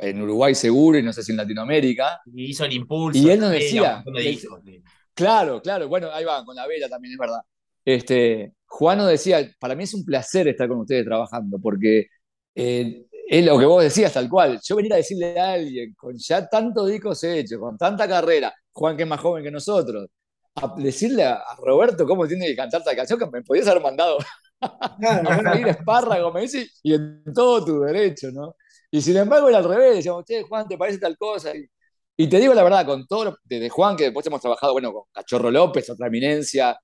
en 0.00 0.22
Uruguay 0.22 0.54
seguro 0.54 0.98
y 0.98 1.02
no 1.02 1.12
sé 1.12 1.22
si 1.22 1.32
en 1.32 1.38
Latinoamérica. 1.38 2.20
Y 2.26 2.50
hizo 2.50 2.64
el 2.64 2.72
impulso. 2.72 3.18
Y 3.18 3.30
él 3.30 3.40
nos 3.40 3.50
decía, 3.50 4.02
claro, 5.14 5.60
claro, 5.60 5.88
bueno, 5.88 6.10
ahí 6.12 6.24
va, 6.24 6.44
con 6.44 6.56
la 6.56 6.66
vela 6.66 6.88
también, 6.88 7.12
es 7.12 7.18
verdad. 7.18 7.40
Este, 7.84 8.54
Juan 8.66 8.98
nos 8.98 9.08
decía, 9.08 9.50
para 9.58 9.74
mí 9.74 9.84
es 9.84 9.94
un 9.94 10.04
placer 10.04 10.48
estar 10.48 10.68
con 10.68 10.80
ustedes 10.80 11.04
trabajando, 11.04 11.58
porque 11.58 12.06
eh, 12.54 13.06
es 13.28 13.44
lo 13.44 13.58
que 13.58 13.66
vos 13.66 13.82
decías 13.82 14.12
tal 14.12 14.28
cual. 14.28 14.60
Yo 14.62 14.76
venir 14.76 14.92
a 14.92 14.96
decirle 14.96 15.38
a 15.38 15.52
alguien, 15.52 15.94
con 15.94 16.16
ya 16.16 16.48
tantos 16.48 16.88
discos 16.88 17.22
hechos, 17.24 17.58
con 17.58 17.76
tanta 17.76 18.08
carrera, 18.08 18.52
Juan 18.72 18.96
que 18.96 19.04
es 19.04 19.08
más 19.08 19.20
joven 19.20 19.44
que 19.44 19.50
nosotros, 19.50 20.08
a 20.56 20.74
decirle 20.76 21.24
a, 21.24 21.42
Roberto 21.62 22.06
cómo 22.06 22.26
tiene 22.26 22.46
que 22.46 22.56
cantar 22.56 22.80
esta 22.80 22.96
canción, 22.96 23.18
que 23.18 23.26
me 23.26 23.42
podías 23.42 23.68
haber 23.68 23.82
mandado 23.82 24.18
a 24.60 25.58
ir 25.58 25.68
espárrago, 25.68 26.32
me 26.32 26.42
dice, 26.42 26.68
y 26.82 26.94
en 26.94 27.22
todo 27.34 27.64
tu 27.64 27.80
derecho, 27.80 28.30
¿no? 28.30 28.54
Y 28.90 29.00
sin 29.00 29.16
embargo 29.16 29.48
era 29.48 29.58
al 29.58 29.64
revés, 29.64 29.96
decíamos, 29.96 30.24
che, 30.24 30.42
Juan, 30.42 30.66
¿te 30.66 30.76
parece 30.76 30.98
tal 30.98 31.16
cosa? 31.16 31.52
Y, 32.16 32.28
te 32.28 32.38
digo 32.38 32.52
la 32.52 32.62
verdad, 32.62 32.84
con 32.84 33.06
todo, 33.06 33.38
desde 33.44 33.70
Juan, 33.70 33.96
que 33.96 34.04
después 34.04 34.26
hemos 34.26 34.40
trabajado, 34.40 34.72
bueno, 34.72 34.92
con 34.92 35.04
Cachorro 35.12 35.50
López, 35.50 35.88
otra 35.88 36.08
eminencia, 36.08 36.78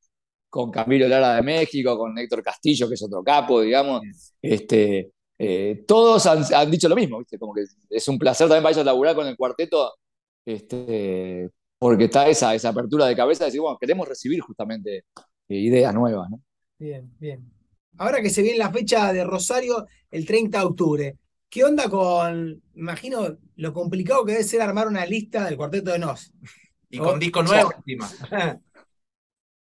con 0.49 0.71
Camilo 0.71 1.09
Lara 1.09 1.35
de 1.35 1.43
México, 1.43 1.99
con 1.99 2.17
Héctor 2.19 2.43
Castillo, 2.43 2.89
que 2.89 2.95
es 2.95 3.03
otro 3.03 3.23
capo, 3.23 3.61
digamos, 3.61 4.03
este, 4.41 5.13
eh, 5.39 5.85
todos 5.87 6.27
han, 6.27 6.71
dicho 6.71 6.89
lo 6.89 6.97
mismo, 6.97 7.19
¿viste? 7.19 7.39
Como 7.39 7.53
que 7.53 7.65
es 7.91 8.09
un 8.09 8.19
placer 8.19 8.49
también 8.49 8.63
para 8.63 8.73
ellos 8.73 8.87
laburar 8.87 9.15
con 9.15 9.27
el 9.27 9.37
cuarteto, 9.37 9.93
este, 10.47 11.51
porque 11.79 12.05
está 12.05 12.29
esa, 12.29 12.55
esa 12.55 12.71
apertura 12.71 13.07
de 13.07 13.17
cabeza 13.17 13.45
de 13.45 13.49
decir, 13.49 13.61
bueno, 13.61 13.77
queremos 13.79 14.09
recibir 14.09 14.41
justamente 14.41 15.05
eh, 15.49 15.57
ideas 15.57 15.93
nuevas, 15.95 16.31
¿no? 16.31 16.41
Bien, 16.79 17.11
bien. 17.19 17.51
Ahora 17.99 18.21
que 18.21 18.31
se 18.31 18.43
viene 18.43 18.59
la 18.59 18.71
fecha 18.71 19.13
de 19.13 19.25
Rosario, 19.25 19.87
el 20.11 20.27
30 20.27 20.59
de 20.59 20.65
octubre, 20.65 21.17
¿qué 21.57 21.65
onda 21.65 21.89
con, 21.89 22.63
imagino, 22.75 23.39
lo 23.57 23.73
complicado 23.73 24.27
que 24.27 24.33
debe 24.33 24.45
ser 24.45 24.61
armar 24.61 24.89
una 24.89 25.07
lista 25.07 25.43
del 25.47 25.57
cuarteto 25.57 25.91
de 25.91 25.99
Nos? 25.99 26.31
Y 26.91 26.99
con 26.99 27.19
disco 27.19 27.43
nuevo 27.43 27.73
encima. 27.79 28.11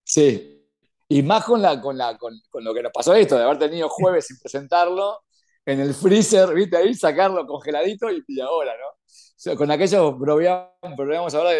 Sí, 0.07 0.61
y 1.07 1.23
más 1.23 1.45
con, 1.45 1.61
la, 1.63 1.81
con, 1.81 1.97
la, 1.97 2.15
con, 2.17 2.39
lo 2.63 2.73
que 2.75 2.83
nos 2.83 2.91
pasó 2.91 3.15
esto, 3.15 3.37
de 3.37 3.43
haber 3.43 3.57
tenido 3.57 3.89
jueves 3.89 4.27
sin 4.27 4.37
presentarlo, 4.37 5.21
en 5.65 5.79
el 5.79 5.95
freezer, 5.95 6.53
viste 6.53 6.77
ahí, 6.77 6.93
sacarlo 6.93 7.47
congeladito 7.47 8.07
y, 8.11 8.39
ahora, 8.39 8.73
¿no? 8.77 9.55
con 9.57 9.71
aquellos 9.71 10.15
programas 10.15 11.33
ahora 11.33 11.51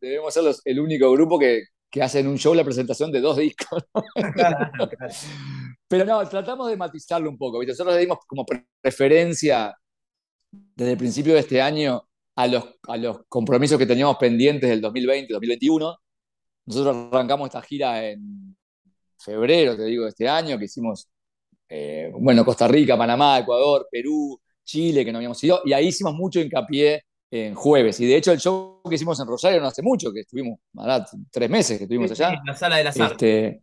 debemos 0.00 0.34
ser 0.34 0.54
el 0.64 0.80
único 0.80 1.10
grupo 1.12 1.38
que, 1.38 1.62
que 1.88 2.02
hacen 2.02 2.26
un 2.26 2.36
show 2.36 2.52
la 2.52 2.64
presentación 2.64 3.10
de 3.10 3.20
dos 3.20 3.38
discos. 3.38 3.84
Pero 5.88 6.04
no, 6.04 6.28
tratamos 6.28 6.68
de 6.68 6.76
matizarlo 6.76 7.30
un 7.30 7.38
poco. 7.38 7.60
¿viste? 7.60 7.72
Nosotros 7.72 7.94
le 7.94 8.00
dimos 8.02 8.18
como 8.26 8.44
preferencia 8.82 9.74
desde 10.74 10.92
el 10.92 10.98
principio 10.98 11.34
de 11.34 11.40
este 11.40 11.60
año 11.60 12.06
a 12.36 12.46
los, 12.46 12.64
a 12.88 12.96
los 12.96 13.20
compromisos 13.28 13.78
que 13.78 13.86
teníamos 13.86 14.16
pendientes 14.16 14.68
del 14.68 14.82
2020-2021. 14.82 15.96
Nosotros 16.66 16.96
arrancamos 17.12 17.46
esta 17.46 17.62
gira 17.62 18.04
en 18.08 18.56
febrero, 19.18 19.76
te 19.76 19.84
digo, 19.84 20.04
de 20.04 20.10
este 20.10 20.28
año, 20.28 20.58
que 20.58 20.64
hicimos, 20.64 21.08
eh, 21.68 22.10
bueno, 22.18 22.44
Costa 22.44 22.66
Rica, 22.68 22.96
Panamá, 22.96 23.38
Ecuador, 23.38 23.86
Perú, 23.90 24.40
Chile, 24.64 25.04
que 25.04 25.12
no 25.12 25.18
habíamos 25.18 25.42
ido, 25.44 25.60
y 25.64 25.72
ahí 25.72 25.88
hicimos 25.88 26.14
mucho 26.14 26.40
hincapié 26.40 27.02
en 27.30 27.54
jueves. 27.54 28.00
Y 28.00 28.06
de 28.06 28.16
hecho, 28.16 28.32
el 28.32 28.40
show 28.40 28.80
que 28.88 28.94
hicimos 28.94 29.18
en 29.20 29.26
Rosario 29.26 29.60
no 29.60 29.66
hace 29.66 29.82
mucho, 29.82 30.12
que 30.12 30.20
estuvimos, 30.20 30.58
tres 31.30 31.50
meses 31.50 31.78
que 31.78 31.84
estuvimos 31.84 32.10
allá. 32.10 32.34
en 32.34 32.46
la 32.46 32.56
sala 32.56 32.76
de 32.76 32.84
las 32.84 32.96
este, 32.96 33.62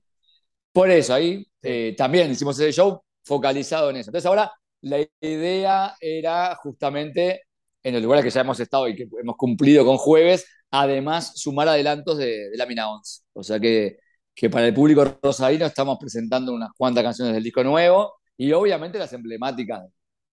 Por 0.72 0.90
eso, 0.90 1.14
ahí 1.14 1.46
eh, 1.62 1.96
también 1.98 2.32
hicimos 2.32 2.60
ese 2.60 2.72
show 2.72 3.02
focalizado 3.24 3.90
en 3.90 3.98
eso. 3.98 4.10
Entonces, 4.10 4.26
ahora 4.26 4.52
la 4.82 5.00
idea 5.22 5.96
era 6.00 6.56
justamente 6.56 7.44
en 7.84 7.94
los 7.94 8.04
lugares 8.04 8.24
que 8.24 8.32
ya 8.32 8.42
hemos 8.42 8.60
estado 8.60 8.88
y 8.88 8.96
que 8.96 9.08
hemos 9.22 9.36
cumplido 9.38 9.86
con 9.86 9.98
jueves, 9.98 10.46
además 10.70 11.34
sumar 11.36 11.68
adelantos 11.68 12.18
de, 12.18 12.50
de 12.50 12.58
Lámina 12.58 12.92
11. 12.92 13.24
O 13.34 13.44
sea 13.44 13.60
que 13.60 13.98
que 14.36 14.50
para 14.50 14.68
el 14.68 14.74
público 14.74 15.06
rosarino 15.22 15.66
estamos 15.66 15.98
presentando 16.00 16.54
unas 16.54 16.72
cuantas 16.78 17.04
canciones 17.04 17.34
del 17.34 17.44
disco 17.44 17.64
nuevo 17.64 18.22
y 18.38 18.52
obviamente 18.54 18.98
las 18.98 19.14
emblemáticas 19.14 19.84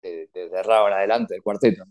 de, 0.01 0.29
de, 0.33 0.49
de 0.49 0.60
adelante, 0.60 1.33
del 1.33 1.43
cuarteto. 1.43 1.83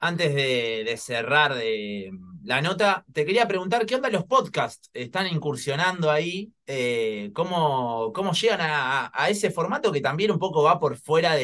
Antes 0.00 0.34
de, 0.34 0.96
cerrar 0.98 1.54
de 1.54 2.10
la 2.44 2.60
nota, 2.60 3.04
te 3.12 3.24
quería 3.24 3.48
preguntar 3.48 3.86
qué 3.86 3.94
onda 3.94 4.10
los 4.10 4.24
podcasts. 4.24 4.90
¿Están 4.92 5.26
incursionando 5.28 6.10
ahí? 6.10 6.52
Eh, 6.66 7.30
¿cómo, 7.34 8.12
¿cómo, 8.14 8.32
llegan 8.32 8.60
a, 8.62 9.10
ese 9.28 9.50
formato 9.50 9.90
que 9.90 10.02
también 10.02 10.30
un 10.30 10.38
poco 10.38 10.62
va 10.62 10.78
por 10.78 10.96
fuera 10.96 11.34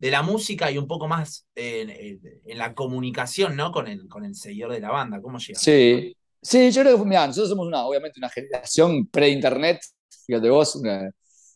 de, 0.00 0.10
la 0.10 0.22
música 0.22 0.70
y 0.70 0.78
un 0.78 0.86
poco 0.86 1.06
más 1.06 1.46
en, 1.54 2.20
la 2.56 2.74
comunicación 2.74 3.54
¿no? 3.54 3.70
con, 3.70 3.86
el, 3.86 4.08
con 4.08 4.24
el 4.24 4.34
seguidor 4.34 4.72
de 4.72 4.80
la 4.80 4.90
banda? 4.90 5.20
¿Cómo 5.20 5.38
llegan? 5.38 5.60
Sí, 5.60 6.16
Sí, 6.42 6.70
yo 6.70 6.82
creo 6.82 6.98
que, 6.98 7.04
mira, 7.04 7.26
nosotros 7.26 7.50
somos 7.50 7.66
una, 7.66 7.84
obviamente 7.84 8.18
una 8.18 8.30
generación 8.30 9.06
pre-internet, 9.06 9.80
fíjate 10.26 10.48
vos, 10.48 10.80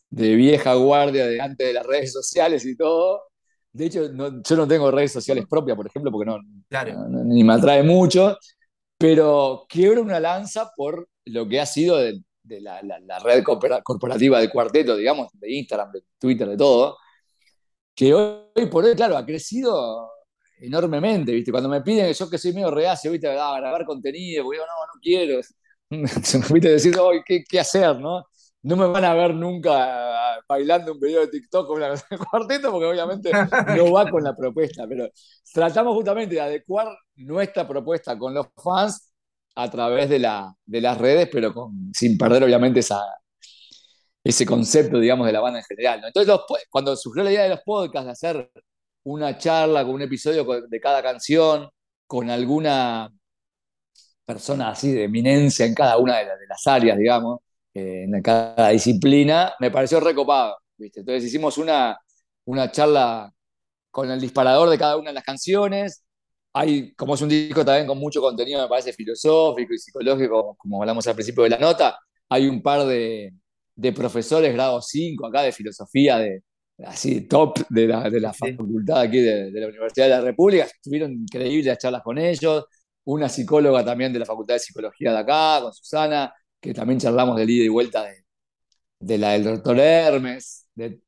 de 0.09 0.35
vieja 0.35 0.75
guardia 0.75 1.25
de 1.25 1.41
antes 1.41 1.67
de 1.67 1.73
las 1.73 1.85
redes 1.85 2.13
sociales 2.13 2.65
y 2.65 2.75
todo. 2.77 3.23
De 3.71 3.87
hecho, 3.87 4.05
yo 4.05 4.55
no 4.55 4.67
tengo 4.67 4.91
redes 4.91 5.11
sociales 5.11 5.45
propias, 5.49 5.75
por 5.75 5.87
ejemplo, 5.87 6.11
porque 6.11 6.29
no, 6.29 6.39
ni 7.25 7.43
me 7.43 7.53
atrae 7.53 7.81
mucho, 7.81 8.37
pero 8.97 9.65
quiero 9.67 10.01
una 10.03 10.19
lanza 10.19 10.71
por 10.75 11.09
lo 11.25 11.47
que 11.47 11.59
ha 11.59 11.65
sido 11.65 11.97
de, 11.97 12.21
la, 12.61 12.81
la, 12.83 13.19
red 13.19 13.43
corporativa 13.43 14.39
del 14.39 14.51
cuarteto, 14.51 14.95
digamos, 14.95 15.29
de 15.33 15.51
Instagram, 15.51 15.91
de 15.91 16.03
Twitter, 16.19 16.47
de 16.47 16.57
todo, 16.57 16.97
que 17.95 18.13
hoy 18.13 18.65
por 18.69 18.83
hoy, 18.85 18.95
claro, 18.95 19.17
ha 19.17 19.25
crecido 19.25 20.09
enormemente, 20.59 21.31
¿viste? 21.31 21.51
Cuando 21.51 21.69
me 21.69 21.81
piden, 21.81 22.13
yo 22.13 22.29
que 22.29 22.37
soy 22.37 22.53
medio 22.53 22.71
reacio, 22.71 23.11
¿viste? 23.11 23.27
A 23.27 23.57
grabar 23.57 23.85
contenido, 23.85 24.43
porque 24.43 24.57
yo 24.59 24.65
no, 24.65 24.93
no 24.93 24.99
quiero. 25.01 25.41
¿Viste? 26.53 26.69
Decir, 26.69 26.97
hoy 26.99 27.21
¿qué, 27.25 27.43
¿qué, 27.47 27.59
hacer, 27.59 27.99
no? 27.99 28.25
No 28.63 28.75
me 28.75 28.87
van 28.87 29.05
a 29.05 29.13
ver 29.13 29.33
nunca 29.35 30.41
bailando 30.47 30.93
un 30.93 30.99
video 30.99 31.21
de 31.21 31.27
TikTok 31.27 31.67
con 31.67 31.77
una 31.77 31.93
cuarteto, 32.31 32.71
porque 32.71 32.87
obviamente 32.87 33.31
no 33.75 33.91
va 33.91 34.09
con 34.09 34.23
la 34.23 34.35
propuesta, 34.35 34.85
pero 34.87 35.07
tratamos 35.53 35.95
justamente 35.95 36.35
de 36.35 36.41
adecuar 36.41 36.87
nuestra 37.15 37.67
propuesta 37.67 38.17
con 38.17 38.33
los 38.33 38.47
fans 38.61 39.13
a 39.55 39.69
través 39.69 40.09
de, 40.09 40.19
la, 40.19 40.53
de 40.65 40.81
las 40.81 40.97
redes, 40.97 41.29
pero 41.31 41.53
con, 41.53 41.91
sin 41.93 42.17
perder 42.17 42.43
obviamente 42.43 42.79
esa, 42.81 43.01
ese 44.25 44.43
concepto, 44.43 44.99
digamos, 44.99 45.27
de 45.27 45.33
la 45.33 45.39
banda 45.39 45.59
en 45.59 45.65
general. 45.65 46.01
Entonces, 46.03 46.35
cuando 46.71 46.95
surgió 46.95 47.23
la 47.23 47.31
idea 47.31 47.43
de 47.43 47.49
los 47.49 47.61
podcasts, 47.61 48.07
de 48.07 48.11
hacer 48.11 48.51
una 49.03 49.37
charla 49.37 49.85
con 49.85 49.93
un 49.93 50.01
episodio 50.01 50.43
de 50.67 50.79
cada 50.79 51.03
canción, 51.03 51.69
con 52.07 52.31
alguna 52.31 53.11
persona 54.25 54.69
así 54.69 54.91
de 54.91 55.03
eminencia 55.03 55.65
en 55.67 55.75
cada 55.75 55.97
una 55.97 56.17
de, 56.17 56.25
las 56.49 56.65
áreas, 56.65 56.97
digamos, 56.97 57.39
eh, 57.75 58.05
en 58.05 58.21
cada 58.23 58.69
disciplina, 58.69 59.53
me 59.59 59.69
pareció 59.69 59.99
recopado. 59.99 60.57
Entonces 60.79 61.25
hicimos 61.25 61.59
una, 61.59 61.95
una 62.45 62.71
charla 62.71 63.31
con 63.91 64.09
el 64.09 64.19
disparador 64.19 64.69
de 64.69 64.79
cada 64.79 64.97
una 64.97 65.11
de 65.11 65.15
las 65.15 65.23
canciones. 65.23 66.03
Hay, 66.53 66.95
como 66.95 67.13
es 67.13 67.21
un 67.21 67.29
disco 67.29 67.63
también 67.63 67.85
con 67.85 67.99
mucho 67.99 68.21
contenido, 68.21 68.59
me 68.59 68.67
parece 68.67 68.91
filosófico 68.91 69.71
y 69.73 69.77
psicológico, 69.77 70.55
como 70.57 70.81
hablamos 70.81 71.05
al 71.05 71.13
principio 71.13 71.43
de 71.43 71.51
la 71.51 71.59
nota, 71.59 71.99
hay 72.29 72.47
un 72.47 72.63
par 72.63 72.85
de, 72.85 73.31
de 73.75 73.91
profesores 73.93 74.53
grado 74.53 74.81
5 74.81 75.27
acá 75.27 75.41
de 75.41 75.51
filosofía 75.51 76.17
de, 76.17 76.43
así 76.85 77.21
top 77.21 77.59
de 77.69 77.87
la, 77.87 78.09
de 78.09 78.19
la 78.19 78.33
facultad 78.33 79.01
aquí 79.01 79.19
de, 79.19 79.51
la 79.51 79.67
Universidad 79.67 80.05
de 80.05 80.11
la 80.11 80.21
República. 80.21 80.65
Estuvieron 80.65 81.11
increíbles 81.13 81.65
las 81.65 81.77
charlas 81.77 82.01
con 82.03 82.17
ellos. 82.17 82.65
Una 83.05 83.29
psicóloga 83.29 83.85
también 83.85 84.11
de 84.11 84.19
la 84.19 84.25
Facultad 84.25 84.55
de 84.55 84.59
Psicología 84.59 85.11
de 85.11 85.19
acá, 85.19 85.61
con 85.61 85.73
Susana, 85.73 86.33
que 86.59 86.73
también 86.73 86.99
charlamos 86.99 87.37
del 87.37 87.49
ida 87.49 87.65
y 87.65 87.69
vuelta 87.69 88.03
de, 88.03 88.25
de 88.99 89.17
la 89.17 89.31
del 89.31 89.43
doctor 89.43 89.79
Hermes. 89.79 90.67
De 90.73 90.99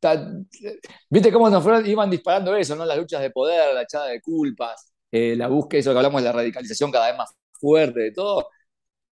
¿Viste 1.10 1.32
cómo 1.32 1.50
nos 1.50 1.64
fueron, 1.64 1.86
iban 1.86 2.10
disparando 2.10 2.56
eso, 2.56 2.76
¿no? 2.76 2.86
Las 2.86 2.98
luchas 2.98 3.22
de 3.22 3.32
poder, 3.32 3.74
la 3.74 3.82
echada 3.82 4.08
de 4.08 4.22
culpas, 4.22 4.94
eh, 5.12 5.36
la 5.36 5.48
búsqueda, 5.48 5.80
eso 5.80 5.92
que 5.92 5.98
hablamos 5.98 6.22
de 6.22 6.28
la 6.28 6.34
radicalización 6.34 6.92
cada 6.92 7.08
vez 7.08 7.18
más 7.18 7.30
fuerte, 7.52 8.00
de 8.00 8.12
todo, 8.12 8.48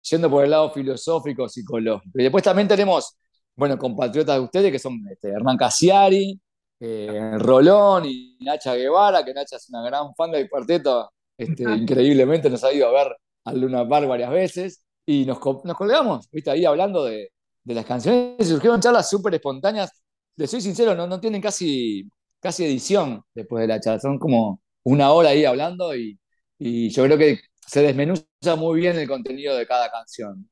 yendo 0.02 0.30
por 0.30 0.44
el 0.44 0.52
lado 0.52 0.72
filosófico, 0.72 1.50
psicológico. 1.50 2.20
Y 2.20 2.24
después 2.24 2.44
también 2.44 2.68
tenemos, 2.68 3.18
bueno, 3.56 3.78
compatriotas 3.78 4.36
de 4.38 4.42
ustedes, 4.42 4.72
que 4.72 4.80
son 4.80 5.00
este, 5.12 5.30
Hernán 5.30 5.58
Casiari, 5.58 6.40
eh, 6.80 7.32
Rolón 7.38 8.06
y 8.06 8.38
Nacha 8.42 8.76
Guevara, 8.76 9.24
que 9.24 9.34
Nacha 9.34 9.56
es 9.58 9.70
una 9.70 9.84
gran 9.84 10.14
fan 10.16 10.32
del 10.32 10.50
cuarteto, 10.50 11.12
este, 11.38 11.64
increíblemente 11.64 12.50
nos 12.50 12.64
ha 12.64 12.74
ido 12.74 12.88
a 12.88 12.92
ver 12.92 13.16
al 13.46 13.60
Luna 13.62 13.88
Park 13.88 14.08
varias 14.08 14.32
veces 14.32 14.84
y 15.06 15.26
nos, 15.26 15.40
nos 15.64 15.78
colgamos, 15.78 16.30
¿viste? 16.32 16.52
Ahí 16.52 16.66
hablando 16.66 17.04
de, 17.06 17.32
de 17.64 17.74
las 17.74 17.86
canciones 17.86 18.36
y 18.40 18.46
surgieron 18.46 18.82
charlas 18.82 19.10
súper 19.10 19.34
espontáneas. 19.36 19.92
Les 20.38 20.50
soy 20.52 20.62
sincero, 20.62 20.96
no, 20.96 21.08
no 21.08 21.20
tienen 21.20 21.42
casi, 21.42 22.10
casi 22.40 22.66
edición 22.66 23.22
después 23.34 23.62
de 23.62 23.68
la 23.68 23.80
charla, 23.80 24.00
son 24.00 24.20
como 24.20 24.62
una 24.84 25.12
hora 25.12 25.30
ahí 25.30 25.46
hablando 25.46 25.96
y, 25.96 26.20
y 26.60 26.90
yo 26.90 27.04
creo 27.06 27.18
que 27.18 27.40
se 27.66 27.82
desmenuza 27.82 28.26
muy 28.58 28.80
bien 28.82 28.98
el 28.98 29.08
contenido 29.08 29.56
de 29.56 29.66
cada 29.68 29.90
canción. 29.92 30.50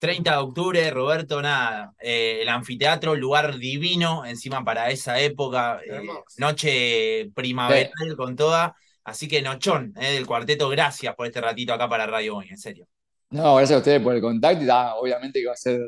30 0.00 0.30
de 0.30 0.36
octubre, 0.38 0.90
Roberto, 0.90 1.42
nada, 1.42 1.92
eh, 2.00 2.38
el 2.40 2.48
anfiteatro, 2.48 3.14
lugar 3.14 3.58
divino, 3.58 4.24
encima 4.24 4.64
para 4.64 4.90
esa 4.90 5.20
época, 5.20 5.78
eh, 5.84 6.00
noche 6.38 7.30
primaveral 7.34 8.16
con 8.16 8.34
toda, 8.34 8.74
así 9.04 9.28
que 9.28 9.42
nochón 9.42 9.92
eh, 10.00 10.14
del 10.14 10.26
cuarteto, 10.26 10.70
gracias 10.70 11.14
por 11.14 11.26
este 11.26 11.42
ratito 11.42 11.74
acá 11.74 11.86
para 11.86 12.06
Radio 12.06 12.38
Hoy, 12.38 12.48
en 12.48 12.56
serio. 12.56 12.86
No, 13.28 13.56
gracias 13.56 13.76
a 13.76 13.78
ustedes 13.80 14.00
por 14.00 14.14
el 14.14 14.22
contacto 14.22 14.64
y 14.64 14.68
obviamente 14.70 15.40
que 15.40 15.46
va 15.46 15.52
a 15.52 15.56
ser, 15.56 15.78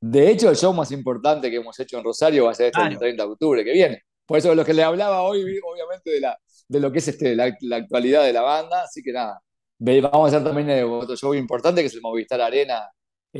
de 0.00 0.30
hecho, 0.30 0.48
el 0.48 0.56
show 0.56 0.72
más 0.72 0.90
importante 0.90 1.50
que 1.50 1.56
hemos 1.56 1.78
hecho 1.78 1.98
en 1.98 2.04
Rosario 2.04 2.46
va 2.46 2.52
a 2.52 2.54
ser 2.54 2.72
este 2.74 2.96
30 2.96 3.22
de 3.22 3.30
octubre 3.30 3.62
que 3.62 3.72
viene. 3.72 4.02
Por 4.24 4.38
eso 4.38 4.54
lo 4.54 4.64
que 4.64 4.72
le 4.72 4.82
hablaba 4.82 5.22
hoy, 5.22 5.42
obviamente, 5.42 6.10
de, 6.10 6.20
la, 6.20 6.38
de 6.68 6.80
lo 6.80 6.90
que 6.90 6.98
es 7.00 7.08
este, 7.08 7.36
la, 7.36 7.54
actualidad 7.76 8.24
de 8.24 8.32
la 8.32 8.40
banda, 8.40 8.82
así 8.82 9.02
que 9.02 9.12
nada, 9.12 9.42
vamos 9.78 10.32
a 10.32 10.36
hacer 10.36 10.42
también 10.42 10.84
otro 10.84 11.14
show 11.16 11.34
importante 11.34 11.82
que 11.82 11.88
es 11.88 11.94
el 11.94 12.00
Movistar 12.00 12.40
Arena 12.40 12.88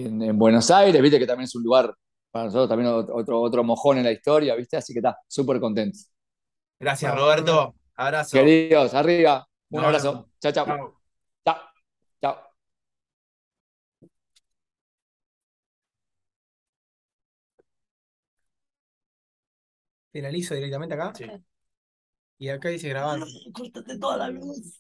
en, 0.05 0.39
Buenos 0.39 0.71
Aires, 0.71 1.01
viste 1.01 1.19
que 1.19 1.27
también 1.27 1.45
es 1.45 1.55
un 1.55 1.63
lugar 1.63 1.95
para 2.31 2.47
nosotros 2.47 2.69
también 2.69 2.91
otro, 2.91 3.41
otro 3.41 3.65
mojón 3.65 3.99
en 3.99 4.05
la 4.05 4.13
historia, 4.13 4.55
viste, 4.55 4.77
así 4.77 4.93
que 4.93 4.99
está, 4.99 5.19
súper 5.27 5.59
contento. 5.59 5.99
Gracias, 6.79 7.15
Roberto. 7.15 7.75
Abrazo. 7.95 8.37
Queridos, 8.37 8.93
arriba. 8.95 9.49
Un 9.71 9.85
abrazo. 9.85 10.29
Chao, 10.41 10.53
chao. 10.53 10.67
Chao. 11.45 11.57
Chao. 12.21 12.37
Finalizo 20.13 20.55
directamente 20.55 20.95
acá. 20.95 21.13
Sí. 21.15 21.25
Y 22.39 22.49
acá 22.51 22.69
dice 22.69 22.89
grabar. 22.91 23.21
Córtate 23.53 23.99
toda 23.99 24.19
la 24.19 24.29
luz. 24.29 24.75